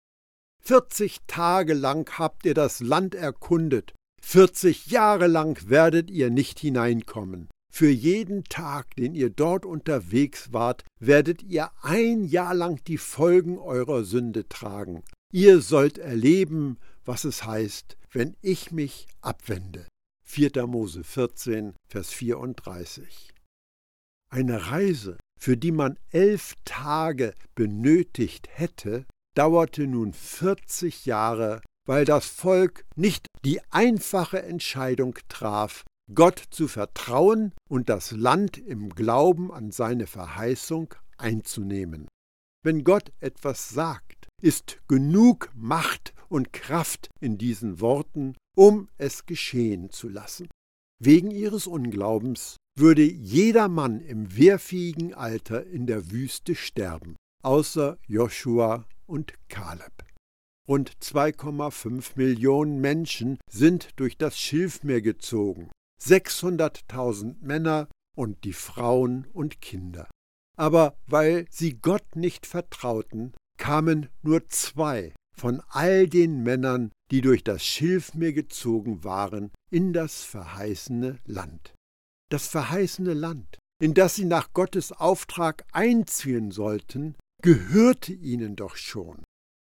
40 0.64 1.18
Tage 1.26 1.74
lang 1.74 2.08
habt 2.18 2.46
ihr 2.46 2.54
das 2.54 2.80
Land 2.80 3.14
erkundet, 3.16 3.94
40 4.22 4.86
Jahre 4.86 5.26
lang 5.26 5.68
werdet 5.68 6.10
ihr 6.10 6.30
nicht 6.30 6.60
hineinkommen. 6.60 7.48
Für 7.72 7.90
jeden 7.90 8.44
Tag, 8.44 8.94
den 8.96 9.14
ihr 9.14 9.30
dort 9.30 9.66
unterwegs 9.66 10.52
wart, 10.52 10.84
werdet 11.00 11.42
ihr 11.42 11.70
ein 11.80 12.24
Jahr 12.24 12.54
lang 12.54 12.84
die 12.84 12.98
Folgen 12.98 13.58
eurer 13.58 14.04
Sünde 14.04 14.48
tragen. 14.48 15.02
Ihr 15.32 15.60
sollt 15.60 15.98
erleben, 15.98 16.78
was 17.04 17.24
es 17.24 17.44
heißt, 17.44 17.96
wenn 18.12 18.36
ich 18.40 18.70
mich 18.70 19.08
abwende. 19.20 19.88
4. 20.24 20.66
Mose 20.66 21.02
14, 21.02 21.74
Vers 21.88 22.10
34. 22.10 23.30
Eine 24.30 24.70
Reise, 24.70 25.18
für 25.40 25.56
die 25.56 25.72
man 25.72 25.98
elf 26.10 26.54
Tage 26.64 27.34
benötigt 27.54 28.48
hätte, 28.52 29.06
dauerte 29.34 29.86
nun 29.86 30.12
40 30.12 31.06
Jahre, 31.06 31.60
weil 31.86 32.04
das 32.04 32.26
Volk 32.26 32.84
nicht 32.96 33.26
die 33.44 33.60
einfache 33.70 34.42
Entscheidung 34.42 35.18
traf, 35.28 35.84
Gott 36.14 36.42
zu 36.50 36.68
vertrauen 36.68 37.52
und 37.68 37.88
das 37.88 38.10
Land 38.10 38.58
im 38.58 38.90
Glauben 38.90 39.52
an 39.52 39.70
seine 39.70 40.06
Verheißung 40.06 40.94
einzunehmen. 41.16 42.08
Wenn 42.64 42.84
Gott 42.84 43.12
etwas 43.20 43.70
sagt, 43.70 44.28
ist 44.40 44.80
genug 44.88 45.50
Macht 45.54 46.14
und 46.28 46.52
Kraft 46.52 47.08
in 47.20 47.38
diesen 47.38 47.80
Worten, 47.80 48.36
um 48.56 48.88
es 48.98 49.26
geschehen 49.26 49.90
zu 49.90 50.08
lassen. 50.08 50.48
Wegen 51.02 51.30
ihres 51.30 51.66
Unglaubens 51.66 52.56
würde 52.78 53.02
jeder 53.02 53.68
Mann 53.68 54.00
im 54.00 54.36
wehrfähigen 54.36 55.14
Alter 55.14 55.66
in 55.66 55.86
der 55.86 56.10
Wüste 56.10 56.54
sterben, 56.54 57.16
außer 57.42 57.98
Joshua 58.06 58.84
und 59.06 59.34
Kaleb. 59.48 60.04
Rund 60.68 60.92
2,5 61.02 62.12
Millionen 62.16 62.80
Menschen 62.80 63.38
sind 63.50 63.90
durch 63.96 64.16
das 64.16 64.38
Schilfmeer 64.38 65.02
gezogen, 65.02 65.70
600.000 66.00 67.36
Männer 67.40 67.88
und 68.16 68.44
die 68.44 68.52
Frauen 68.52 69.26
und 69.32 69.60
Kinder. 69.60 70.08
Aber 70.56 70.96
weil 71.06 71.46
sie 71.50 71.74
Gott 71.74 72.14
nicht 72.14 72.46
vertrauten, 72.46 73.32
kamen 73.58 74.08
nur 74.22 74.48
zwei 74.48 75.14
von 75.36 75.62
all 75.68 76.06
den 76.08 76.42
Männern, 76.42 76.92
die 77.10 77.20
durch 77.20 77.42
das 77.42 77.64
Schilfmeer 77.64 78.32
gezogen 78.32 79.02
waren, 79.02 79.50
in 79.70 79.92
das 79.92 80.22
verheißene 80.22 81.18
Land. 81.24 81.74
Das 82.30 82.46
verheißene 82.46 83.14
Land, 83.14 83.58
in 83.80 83.94
das 83.94 84.14
sie 84.14 84.24
nach 84.24 84.52
Gottes 84.52 84.92
Auftrag 84.92 85.64
einziehen 85.72 86.50
sollten, 86.50 87.16
gehörte 87.42 88.12
ihnen 88.12 88.56
doch 88.56 88.76
schon. 88.76 89.22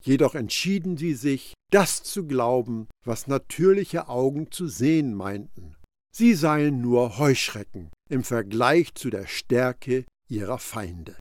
Jedoch 0.02 0.35
entschieden 0.35 0.96
sie 0.96 1.14
sich, 1.14 1.55
das 1.72 2.02
zu 2.02 2.26
glauben, 2.26 2.87
was 3.05 3.26
natürliche 3.26 4.09
Augen 4.09 4.50
zu 4.52 4.68
sehen 4.68 5.14
meinten. 5.14 5.74
Sie 6.14 6.35
seien 6.35 6.81
nur 6.81 7.18
Heuschrecken 7.18 7.90
im 8.09 8.22
Vergleich 8.22 8.94
zu 8.94 9.11
der 9.11 9.26
Stärke 9.26 10.05
ihrer 10.29 10.59
Feinde. 10.59 11.16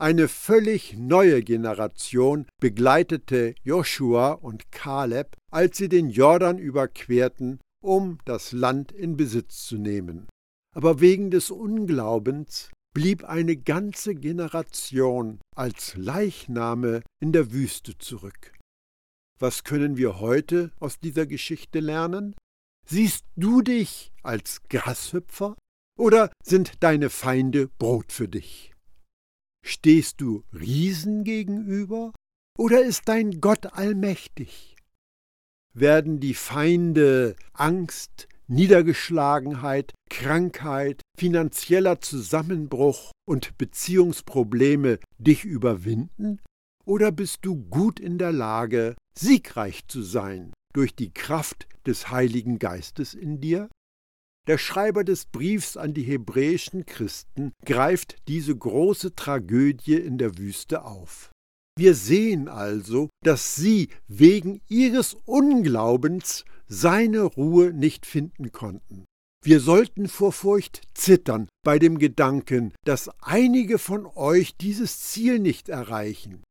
Eine 0.00 0.28
völlig 0.28 0.96
neue 0.96 1.42
Generation 1.42 2.46
begleitete 2.60 3.54
Joshua 3.64 4.32
und 4.32 4.70
Kaleb, 4.70 5.36
als 5.50 5.76
sie 5.78 5.88
den 5.88 6.10
Jordan 6.10 6.58
überquerten, 6.58 7.58
um 7.82 8.18
das 8.24 8.52
Land 8.52 8.92
in 8.92 9.16
Besitz 9.16 9.66
zu 9.66 9.76
nehmen. 9.76 10.28
Aber 10.76 11.00
wegen 11.00 11.32
des 11.32 11.50
Unglaubens 11.50 12.70
blieb 12.94 13.24
eine 13.24 13.56
ganze 13.56 14.14
Generation 14.14 15.40
als 15.54 15.94
Leichname 15.96 17.02
in 17.20 17.32
der 17.32 17.52
Wüste 17.52 17.96
zurück. 17.98 18.54
Was 19.38 19.62
können 19.64 19.96
wir 19.96 20.18
heute 20.18 20.72
aus 20.80 20.98
dieser 20.98 21.26
Geschichte 21.26 21.80
lernen? 21.80 22.34
Siehst 22.86 23.24
du 23.36 23.62
dich 23.62 24.12
als 24.22 24.62
Grashüpfer 24.68 25.56
oder 25.96 26.32
sind 26.42 26.82
deine 26.82 27.10
Feinde 27.10 27.68
Brot 27.78 28.12
für 28.12 28.28
dich? 28.28 28.72
Stehst 29.64 30.20
du 30.20 30.44
Riesen 30.52 31.24
gegenüber 31.24 32.12
oder 32.56 32.82
ist 32.82 33.08
dein 33.08 33.40
Gott 33.40 33.66
allmächtig? 33.74 34.76
Werden 35.74 36.18
die 36.18 36.34
Feinde 36.34 37.36
Angst, 37.52 38.28
Niedergeschlagenheit, 38.48 39.92
Krankheit, 40.08 41.02
finanzieller 41.18 42.00
Zusammenbruch 42.00 43.12
und 43.26 43.58
Beziehungsprobleme 43.58 44.98
dich 45.18 45.44
überwinden? 45.44 46.40
Oder 46.86 47.12
bist 47.12 47.40
du 47.42 47.56
gut 47.56 48.00
in 48.00 48.16
der 48.16 48.32
Lage, 48.32 48.96
siegreich 49.14 49.86
zu 49.88 50.02
sein 50.02 50.54
durch 50.72 50.94
die 50.94 51.12
Kraft 51.12 51.68
des 51.86 52.10
Heiligen 52.10 52.58
Geistes 52.58 53.12
in 53.12 53.40
dir? 53.40 53.68
Der 54.46 54.56
Schreiber 54.56 55.04
des 55.04 55.26
Briefs 55.26 55.76
an 55.76 55.92
die 55.92 56.04
hebräischen 56.04 56.86
Christen 56.86 57.52
greift 57.66 58.16
diese 58.28 58.56
große 58.56 59.14
Tragödie 59.14 59.96
in 59.96 60.16
der 60.16 60.38
Wüste 60.38 60.84
auf. 60.84 61.30
Wir 61.78 61.94
sehen 61.94 62.48
also, 62.48 63.08
dass 63.22 63.54
sie 63.54 63.90
wegen 64.08 64.60
ihres 64.66 65.16
Unglaubens 65.26 66.44
seine 66.66 67.20
Ruhe 67.22 67.72
nicht 67.72 68.04
finden 68.04 68.50
konnten. 68.50 69.04
Wir 69.44 69.60
sollten 69.60 70.08
vor 70.08 70.32
Furcht 70.32 70.80
zittern 70.94 71.48
bei 71.64 71.78
dem 71.78 71.98
Gedanken, 71.98 72.72
dass 72.84 73.08
einige 73.22 73.78
von 73.78 74.06
euch 74.06 74.56
dieses 74.56 74.98
Ziel 74.98 75.38
nicht 75.38 75.68
erreichen. 75.68 76.42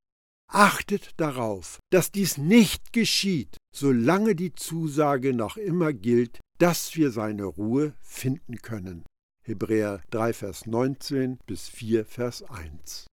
Achtet 0.50 1.10
darauf, 1.18 1.80
dass 1.92 2.14
dies 2.14 2.38
nicht 2.38 2.94
geschieht, 2.94 3.58
solange 3.76 4.34
die 4.34 4.56
Zusage 4.56 5.34
noch 5.34 5.58
immer 5.58 5.92
gilt, 5.92 6.40
dass 6.58 6.96
wir 6.96 7.12
seine 7.12 7.44
Ruhe 7.44 7.94
finden 8.00 8.62
können. 8.62 9.04
Hebräer 9.44 10.02
3, 10.12 10.32
Vers 10.32 10.66
19 10.68 11.38
bis 11.46 11.68
4, 11.68 12.06
Vers 12.06 12.44
1. 12.44 13.08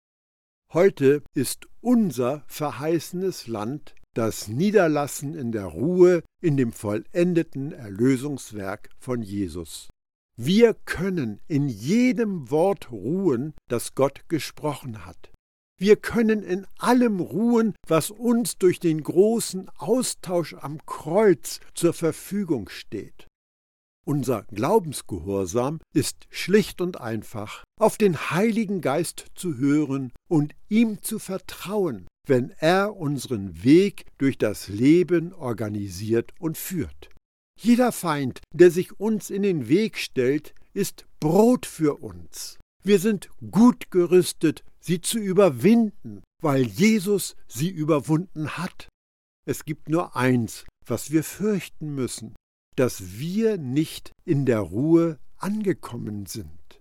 Heute 0.74 1.22
ist 1.34 1.68
unser 1.82 2.42
verheißenes 2.48 3.46
Land 3.46 3.94
das 4.12 4.48
Niederlassen 4.48 5.36
in 5.36 5.52
der 5.52 5.66
Ruhe 5.66 6.24
in 6.42 6.56
dem 6.56 6.72
vollendeten 6.72 7.70
Erlösungswerk 7.70 8.90
von 8.98 9.22
Jesus. 9.22 9.88
Wir 10.36 10.74
können 10.74 11.40
in 11.46 11.68
jedem 11.68 12.50
Wort 12.50 12.90
ruhen, 12.90 13.54
das 13.68 13.94
Gott 13.94 14.28
gesprochen 14.28 15.06
hat. 15.06 15.30
Wir 15.78 15.94
können 15.94 16.42
in 16.42 16.66
allem 16.76 17.20
ruhen, 17.20 17.76
was 17.86 18.10
uns 18.10 18.58
durch 18.58 18.80
den 18.80 19.00
großen 19.00 19.70
Austausch 19.78 20.54
am 20.54 20.84
Kreuz 20.86 21.60
zur 21.74 21.92
Verfügung 21.92 22.68
steht. 22.68 23.28
Unser 24.06 24.42
Glaubensgehorsam 24.52 25.80
ist 25.94 26.26
schlicht 26.28 26.82
und 26.82 27.00
einfach, 27.00 27.64
auf 27.80 27.96
den 27.96 28.30
Heiligen 28.30 28.82
Geist 28.82 29.26
zu 29.34 29.56
hören 29.56 30.12
und 30.28 30.54
ihm 30.68 31.02
zu 31.02 31.18
vertrauen, 31.18 32.06
wenn 32.26 32.50
er 32.58 32.96
unseren 32.96 33.64
Weg 33.64 34.04
durch 34.18 34.36
das 34.36 34.68
Leben 34.68 35.32
organisiert 35.32 36.32
und 36.38 36.58
führt. 36.58 37.08
Jeder 37.58 37.92
Feind, 37.92 38.40
der 38.52 38.70
sich 38.70 39.00
uns 39.00 39.30
in 39.30 39.42
den 39.42 39.68
Weg 39.68 39.96
stellt, 39.96 40.54
ist 40.74 41.06
Brot 41.20 41.64
für 41.64 42.02
uns. 42.02 42.58
Wir 42.82 42.98
sind 42.98 43.30
gut 43.50 43.90
gerüstet, 43.90 44.64
sie 44.80 45.00
zu 45.00 45.18
überwinden, 45.18 46.22
weil 46.42 46.66
Jesus 46.66 47.36
sie 47.48 47.70
überwunden 47.70 48.58
hat. 48.58 48.88
Es 49.46 49.64
gibt 49.64 49.88
nur 49.88 50.14
eins, 50.14 50.66
was 50.86 51.10
wir 51.10 51.24
fürchten 51.24 51.94
müssen, 51.94 52.34
dass 52.76 53.18
wir 53.18 53.56
nicht 53.56 54.12
in 54.24 54.46
der 54.46 54.60
Ruhe 54.60 55.18
angekommen 55.36 56.26
sind. 56.26 56.80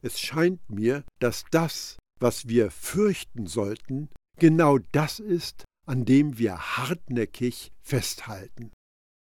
Es 0.00 0.20
scheint 0.20 0.70
mir, 0.70 1.04
dass 1.18 1.44
das, 1.50 1.96
was 2.20 2.48
wir 2.48 2.70
fürchten 2.70 3.46
sollten, 3.46 4.10
genau 4.38 4.78
das 4.92 5.18
ist, 5.18 5.64
an 5.86 6.04
dem 6.04 6.38
wir 6.38 6.76
hartnäckig 6.76 7.72
festhalten. 7.80 8.70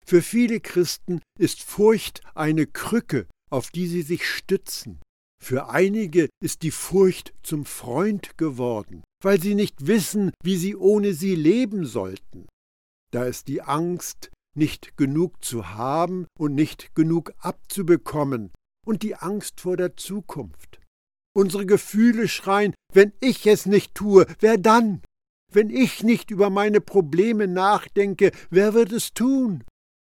Für 0.07 0.23
viele 0.23 0.61
Christen 0.61 1.21
ist 1.39 1.63
Furcht 1.63 2.23
eine 2.35 2.67
Krücke, 2.67 3.27
auf 3.51 3.71
die 3.71 3.87
sie 3.87 4.03
sich 4.03 4.27
stützen. 4.27 5.01
Für 5.43 5.69
einige 5.71 6.29
ist 6.43 6.63
die 6.63 6.71
Furcht 6.71 7.35
zum 7.43 7.65
Freund 7.65 8.39
geworden, 8.39 9.03
weil 9.23 9.41
sie 9.41 9.55
nicht 9.55 9.87
wissen, 9.87 10.31
wie 10.43 10.57
sie 10.57 10.77
ohne 10.77 11.15
sie 11.15 11.35
leben 11.35 11.85
sollten. 11.85 12.47
Da 13.13 13.25
ist 13.25 13.49
die 13.49 13.61
Angst, 13.61 14.31
nicht 14.57 14.97
genug 14.97 15.45
zu 15.45 15.71
haben 15.71 16.27
und 16.39 16.55
nicht 16.55 16.95
genug 16.95 17.33
abzubekommen, 17.39 18.53
und 18.87 19.03
die 19.03 19.15
Angst 19.15 19.61
vor 19.61 19.77
der 19.77 19.97
Zukunft. 19.97 20.81
Unsere 21.35 21.67
Gefühle 21.67 22.29
schreien, 22.29 22.75
wenn 22.93 23.13
ich 23.21 23.47
es 23.47 23.65
nicht 23.67 23.95
tue, 23.95 24.27
wer 24.41 24.59
dann? 24.59 25.03
Wenn 25.51 25.71
ich 25.71 26.03
nicht 26.03 26.31
über 26.31 26.51
meine 26.51 26.81
Probleme 26.81 27.47
nachdenke, 27.47 28.33
wer 28.51 28.75
wird 28.75 28.93
es 28.93 29.13
tun? 29.15 29.65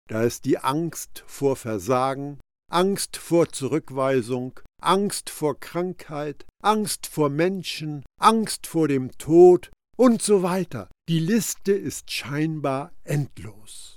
Da 0.10 0.24
ist 0.24 0.46
die 0.46 0.58
Angst 0.58 1.24
vor 1.26 1.56
Versagen, 1.56 2.40
Angst 2.72 3.18
vor 3.18 3.50
Zurückweisung, 3.50 4.60
Angst 4.82 5.30
vor 5.30 5.60
Krankheit, 5.60 6.46
Angst 6.62 7.08
vor 7.08 7.30
Menschen, 7.30 8.04
Angst 8.20 8.68
vor 8.68 8.88
dem 8.88 9.12
Tod 9.18 9.72
und 9.98 10.22
so 10.22 10.44
weiter. 10.44 10.90
Die 11.08 11.20
Liste 11.20 11.72
ist 11.72 12.12
scheinbar 12.12 12.92
endlos. 13.04 13.95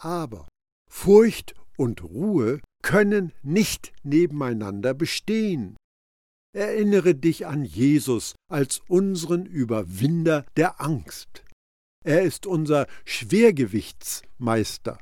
Aber 0.00 0.48
Furcht 0.90 1.54
und 1.76 2.02
Ruhe 2.02 2.60
können 2.82 3.32
nicht 3.42 3.92
nebeneinander 4.02 4.94
bestehen. 4.94 5.76
Erinnere 6.52 7.14
dich 7.14 7.46
an 7.46 7.64
Jesus 7.64 8.34
als 8.50 8.80
unseren 8.88 9.46
Überwinder 9.46 10.44
der 10.56 10.80
Angst. 10.80 11.44
Er 12.04 12.22
ist 12.22 12.46
unser 12.46 12.86
Schwergewichtsmeister. 13.04 14.98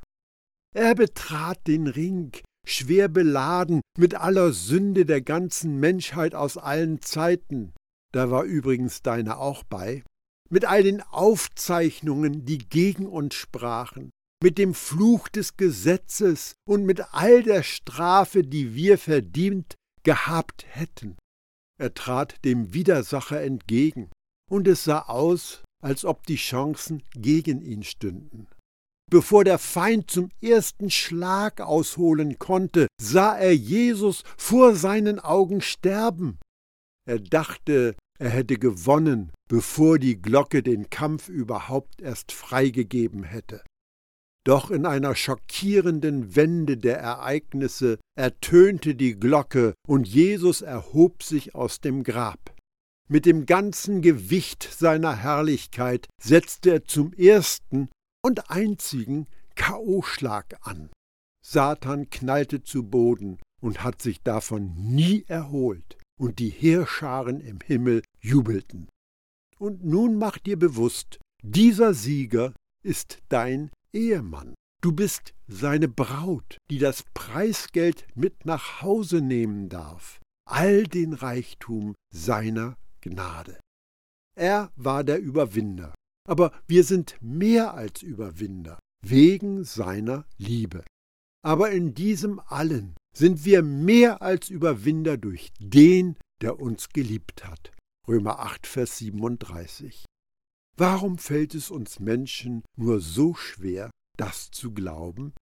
Er 0.75 0.95
betrat 0.95 1.67
den 1.67 1.87
Ring, 1.87 2.33
schwer 2.67 3.09
beladen 3.09 3.81
mit 3.97 4.15
aller 4.15 4.53
Sünde 4.53 5.07
der 5.07 5.23
ganzen 5.23 5.81
Menschheit 5.81 6.35
aus 6.35 6.59
allen 6.59 7.01
Zeiten. 7.01 7.73
Da 8.13 8.31
war 8.31 8.45
übrigens 8.45 9.01
deine 9.03 9.39
auch 9.39 9.63
bei. 9.63 10.03
Mit 10.51 10.65
all 10.65 10.83
den 10.83 11.01
Aufzeichnungen, 11.03 12.45
die 12.45 12.59
gegen 12.59 13.07
uns 13.07 13.35
sprachen, 13.35 14.11
mit 14.43 14.59
dem 14.59 14.75
Fluch 14.75 15.29
des 15.29 15.57
Gesetzes 15.57 16.55
und 16.67 16.85
mit 16.85 17.13
all 17.13 17.43
der 17.43 17.63
Strafe, 17.63 18.43
die 18.43 18.75
wir 18.75 18.99
verdient 18.99 19.75
gehabt 20.05 20.65
hätten. 20.69 21.17
Er 21.81 21.95
trat 21.95 22.45
dem 22.45 22.73
Widersacher 22.73 23.43
entgegen, 23.43 24.11
und 24.51 24.67
es 24.67 24.85
sah 24.85 25.03
aus, 25.03 25.63
als 25.83 26.05
ob 26.05 26.27
die 26.27 26.37
Chancen 26.37 27.03
gegen 27.15 27.63
ihn 27.63 27.83
stünden. 27.83 28.49
Bevor 29.11 29.45
der 29.45 29.59
Feind 29.59 30.11
zum 30.11 30.31
ersten 30.43 30.91
Schlag 30.91 31.61
ausholen 31.61 32.39
konnte, 32.39 32.89
sah 33.01 33.37
er 33.37 33.55
Jesus 33.55 34.23
vor 34.37 34.75
seinen 34.75 35.19
Augen 35.19 35.61
sterben. 35.61 36.39
Er 37.07 37.19
dachte, 37.19 37.97
er 38.19 38.31
hätte 38.31 38.59
gewonnen, 38.59 39.33
bevor 39.49 39.99
die 39.99 40.21
Glocke 40.21 40.63
den 40.63 40.91
Kampf 40.91 41.29
überhaupt 41.29 42.03
erst 42.03 42.33
freigegeben 42.33 43.23
hätte. 43.23 43.63
Doch 44.49 44.71
in 44.71 44.87
einer 44.87 45.15
schockierenden 45.15 46.35
Wende 46.35 46.79
der 46.79 46.99
Ereignisse 47.01 47.99
ertönte 48.17 48.95
die 48.95 49.21
Glocke 49.21 49.75
und 49.87 50.09
Jesus 50.09 50.63
erhob 50.63 51.23
sich 51.23 51.55
aus 51.55 51.83
dem 51.83 52.03
Grab. 52.03 52.57
Mit 53.11 53.27
dem 53.27 53.45
ganzen 53.45 54.01
Gewicht 54.01 54.63
seiner 54.63 55.15
Herrlichkeit 55.15 56.07
setzte 56.19 56.71
er 56.71 56.85
zum 56.87 57.13
ersten 57.13 57.91
und 58.25 58.51
einzigen 58.51 59.27
K.O.-Schlag 59.55 60.57
an. 60.63 60.89
Satan 61.45 62.09
knallte 62.09 62.63
zu 62.63 62.85
Boden 62.85 63.37
und 63.61 63.85
hat 63.85 64.01
sich 64.01 64.23
davon 64.23 64.73
nie 64.75 65.27
erholt, 65.29 65.99
und 66.19 66.39
die 66.39 66.49
Heerscharen 66.49 67.43
im 67.43 67.59
Himmel 67.61 68.01
jubelten. 68.19 68.89
Und 69.59 69.85
nun 69.85 70.17
mach 70.17 70.39
dir 70.39 70.59
bewusst, 70.59 71.19
dieser 71.43 71.93
Sieger 71.93 72.55
ist 72.83 73.19
dein 73.29 73.71
Ehemann. 73.93 74.55
Du 74.81 74.93
bist 74.93 75.35
seine 75.49 75.89
Braut, 75.89 76.59
die 76.71 76.79
das 76.79 77.05
Preisgeld 77.15 78.07
mit 78.15 78.45
nach 78.47 78.83
Hause 78.83 79.21
nehmen 79.21 79.69
darf, 79.69 80.21
all 80.49 80.85
den 80.85 81.15
Reichtum 81.15 81.95
seiner 82.15 82.77
Gnade. 83.01 83.59
Er 84.37 84.71
war 84.77 85.03
der 85.03 85.21
Überwinder, 85.21 85.95
aber 86.29 86.53
wir 86.69 86.85
sind 86.85 87.17
mehr 87.21 87.75
als 87.75 88.03
Überwinder, 88.03 88.79
wegen 89.05 89.65
seiner 89.65 90.27
Liebe. 90.37 90.85
Aber 91.45 91.71
in 91.71 91.95
diesem 91.95 92.41
allen 92.41 92.95
sind 93.17 93.45
wir 93.45 93.63
mehr 93.63 94.23
als 94.23 94.49
Überwinder 94.49 95.17
durch 95.17 95.51
den, 95.59 96.17
der 96.41 96.61
uns 96.61 96.91
geliebt 96.91 97.45
hat. 97.45 97.73
Römer 98.07 98.39
8, 98.39 98.67
Vers 98.67 98.99
37. 98.99 100.05
Warum 100.81 101.19
fällt 101.19 101.57
es 101.57 101.73
uns 101.73 101.99
Menschen 101.99 102.63
nur 102.77 103.01
so 103.01 103.35
schwer, 103.35 103.91
das 104.17 104.53
zu 104.53 104.73
glauben? 104.73 105.35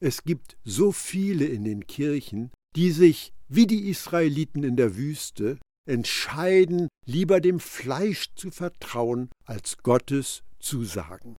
Es 0.00 0.22
gibt 0.22 0.58
so 0.64 0.92
viele 0.92 1.46
in 1.46 1.64
den 1.64 1.86
Kirchen, 1.86 2.50
die 2.76 2.90
sich, 2.90 3.32
wie 3.48 3.66
die 3.66 3.88
Israeliten 3.88 4.62
in 4.64 4.76
der 4.76 4.94
Wüste, 4.94 5.58
entscheiden, 5.88 6.88
lieber 7.06 7.40
dem 7.40 7.58
Fleisch 7.58 8.34
zu 8.34 8.50
vertrauen, 8.50 9.30
als 9.46 9.78
Gottes 9.78 10.42
Zusagen. 10.60 11.36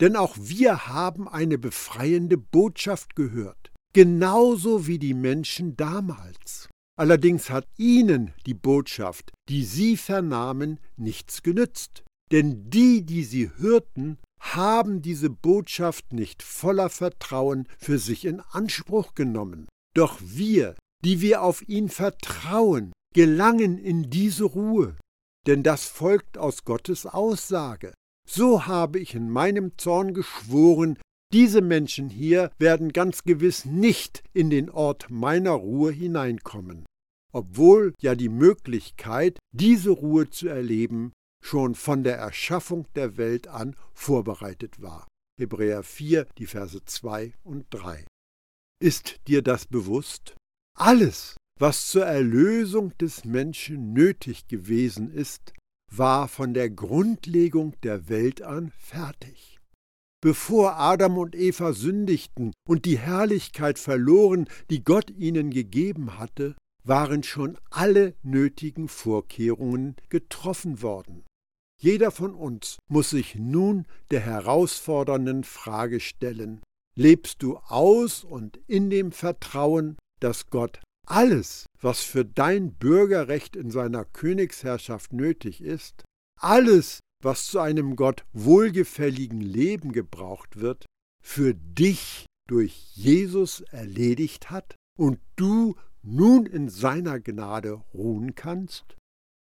Denn 0.00 0.16
auch 0.16 0.36
wir 0.36 0.88
haben 0.88 1.28
eine 1.28 1.58
befreiende 1.58 2.36
Botschaft 2.36 3.14
gehört, 3.14 3.70
genauso 3.92 4.88
wie 4.88 4.98
die 4.98 5.14
Menschen 5.14 5.76
damals. 5.76 6.68
Allerdings 6.98 7.48
hat 7.48 7.68
ihnen 7.78 8.34
die 8.44 8.54
Botschaft, 8.54 9.30
die 9.48 9.62
sie 9.62 9.96
vernahmen, 9.96 10.80
nichts 10.96 11.44
genützt. 11.44 12.02
Denn 12.32 12.70
die, 12.70 13.04
die 13.04 13.24
sie 13.24 13.50
hörten, 13.58 14.18
haben 14.40 15.02
diese 15.02 15.30
Botschaft 15.30 16.12
nicht 16.12 16.42
voller 16.42 16.88
Vertrauen 16.88 17.68
für 17.78 17.98
sich 17.98 18.24
in 18.24 18.40
Anspruch 18.40 19.14
genommen. 19.14 19.68
Doch 19.94 20.18
wir, 20.20 20.74
die 21.04 21.20
wir 21.20 21.42
auf 21.42 21.68
ihn 21.68 21.88
vertrauen, 21.88 22.92
gelangen 23.14 23.78
in 23.78 24.10
diese 24.10 24.44
Ruhe, 24.44 24.96
denn 25.46 25.62
das 25.62 25.86
folgt 25.86 26.38
aus 26.38 26.64
Gottes 26.64 27.06
Aussage. 27.06 27.92
So 28.28 28.66
habe 28.66 28.98
ich 28.98 29.14
in 29.14 29.30
meinem 29.30 29.76
Zorn 29.76 30.14
geschworen, 30.14 30.98
diese 31.32 31.60
Menschen 31.60 32.10
hier 32.10 32.50
werden 32.58 32.92
ganz 32.92 33.24
gewiss 33.24 33.64
nicht 33.64 34.22
in 34.32 34.50
den 34.50 34.70
Ort 34.70 35.06
meiner 35.10 35.52
Ruhe 35.52 35.90
hineinkommen, 35.90 36.84
obwohl 37.32 37.94
ja 38.00 38.14
die 38.14 38.28
Möglichkeit, 38.28 39.38
diese 39.52 39.90
Ruhe 39.90 40.30
zu 40.30 40.48
erleben, 40.48 41.12
schon 41.42 41.74
von 41.74 42.04
der 42.04 42.16
Erschaffung 42.16 42.86
der 42.94 43.18
Welt 43.18 43.48
an 43.48 43.76
vorbereitet 43.92 44.80
war. 44.80 45.06
Hebräer 45.38 45.82
4, 45.82 46.26
die 46.38 46.46
Verse 46.46 46.82
2 46.84 47.34
und 47.42 47.66
3. 47.70 48.06
Ist 48.80 49.20
dir 49.26 49.42
das 49.42 49.66
bewusst? 49.66 50.34
Alles, 50.78 51.36
was 51.58 51.88
zur 51.88 52.06
Erlösung 52.06 52.96
des 52.98 53.24
Menschen 53.24 53.92
nötig 53.92 54.48
gewesen 54.48 55.10
ist, 55.12 55.52
war 55.90 56.28
von 56.28 56.54
der 56.54 56.70
Grundlegung 56.70 57.74
der 57.82 58.08
Welt 58.08 58.40
an 58.40 58.70
fertig. 58.78 59.58
Bevor 60.22 60.78
Adam 60.78 61.18
und 61.18 61.34
Eva 61.34 61.72
sündigten 61.72 62.52
und 62.66 62.84
die 62.84 62.98
Herrlichkeit 62.98 63.78
verloren, 63.78 64.48
die 64.70 64.84
Gott 64.84 65.10
ihnen 65.10 65.50
gegeben 65.50 66.18
hatte, 66.18 66.54
waren 66.84 67.22
schon 67.22 67.58
alle 67.70 68.14
nötigen 68.22 68.88
Vorkehrungen 68.88 69.96
getroffen 70.08 70.80
worden. 70.82 71.24
Jeder 71.82 72.12
von 72.12 72.32
uns 72.32 72.78
muss 72.88 73.10
sich 73.10 73.34
nun 73.34 73.86
der 74.12 74.20
herausfordernden 74.20 75.42
Frage 75.42 75.98
stellen, 75.98 76.60
lebst 76.94 77.42
du 77.42 77.56
aus 77.56 78.22
und 78.22 78.60
in 78.68 78.88
dem 78.88 79.10
Vertrauen, 79.10 79.96
dass 80.20 80.48
Gott 80.48 80.80
alles, 81.08 81.66
was 81.80 82.00
für 82.04 82.24
dein 82.24 82.74
Bürgerrecht 82.74 83.56
in 83.56 83.72
seiner 83.72 84.04
Königsherrschaft 84.04 85.12
nötig 85.12 85.60
ist, 85.60 86.04
alles, 86.40 87.00
was 87.20 87.46
zu 87.46 87.58
einem 87.58 87.96
Gott 87.96 88.24
wohlgefälligen 88.32 89.40
Leben 89.40 89.90
gebraucht 89.90 90.60
wird, 90.60 90.86
für 91.20 91.52
dich 91.52 92.26
durch 92.48 92.92
Jesus 92.94 93.60
erledigt 93.72 94.50
hat 94.50 94.76
und 94.96 95.18
du 95.34 95.74
nun 96.02 96.46
in 96.46 96.68
seiner 96.68 97.18
Gnade 97.18 97.82
ruhen 97.92 98.36
kannst? 98.36 98.96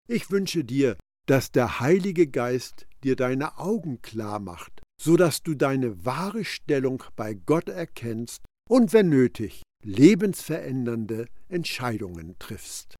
Ich 0.10 0.32
wünsche 0.32 0.65
dir, 0.65 0.98
dass 1.25 1.51
der 1.51 1.79
Heilige 1.79 2.27
Geist 2.27 2.88
dir 3.03 3.15
deine 3.15 3.57
Augen 3.57 4.01
klar 4.01 4.39
macht, 4.39 4.81
so 5.01 5.15
dass 5.15 5.43
du 5.43 5.55
deine 5.55 6.05
wahre 6.05 6.45
Stellung 6.45 7.03
bei 7.15 7.33
Gott 7.33 7.69
erkennst 7.69 8.43
und 8.69 8.93
wenn 8.93 9.09
nötig 9.09 9.61
lebensverändernde 9.83 11.27
Entscheidungen 11.47 12.35
triffst. 12.39 12.95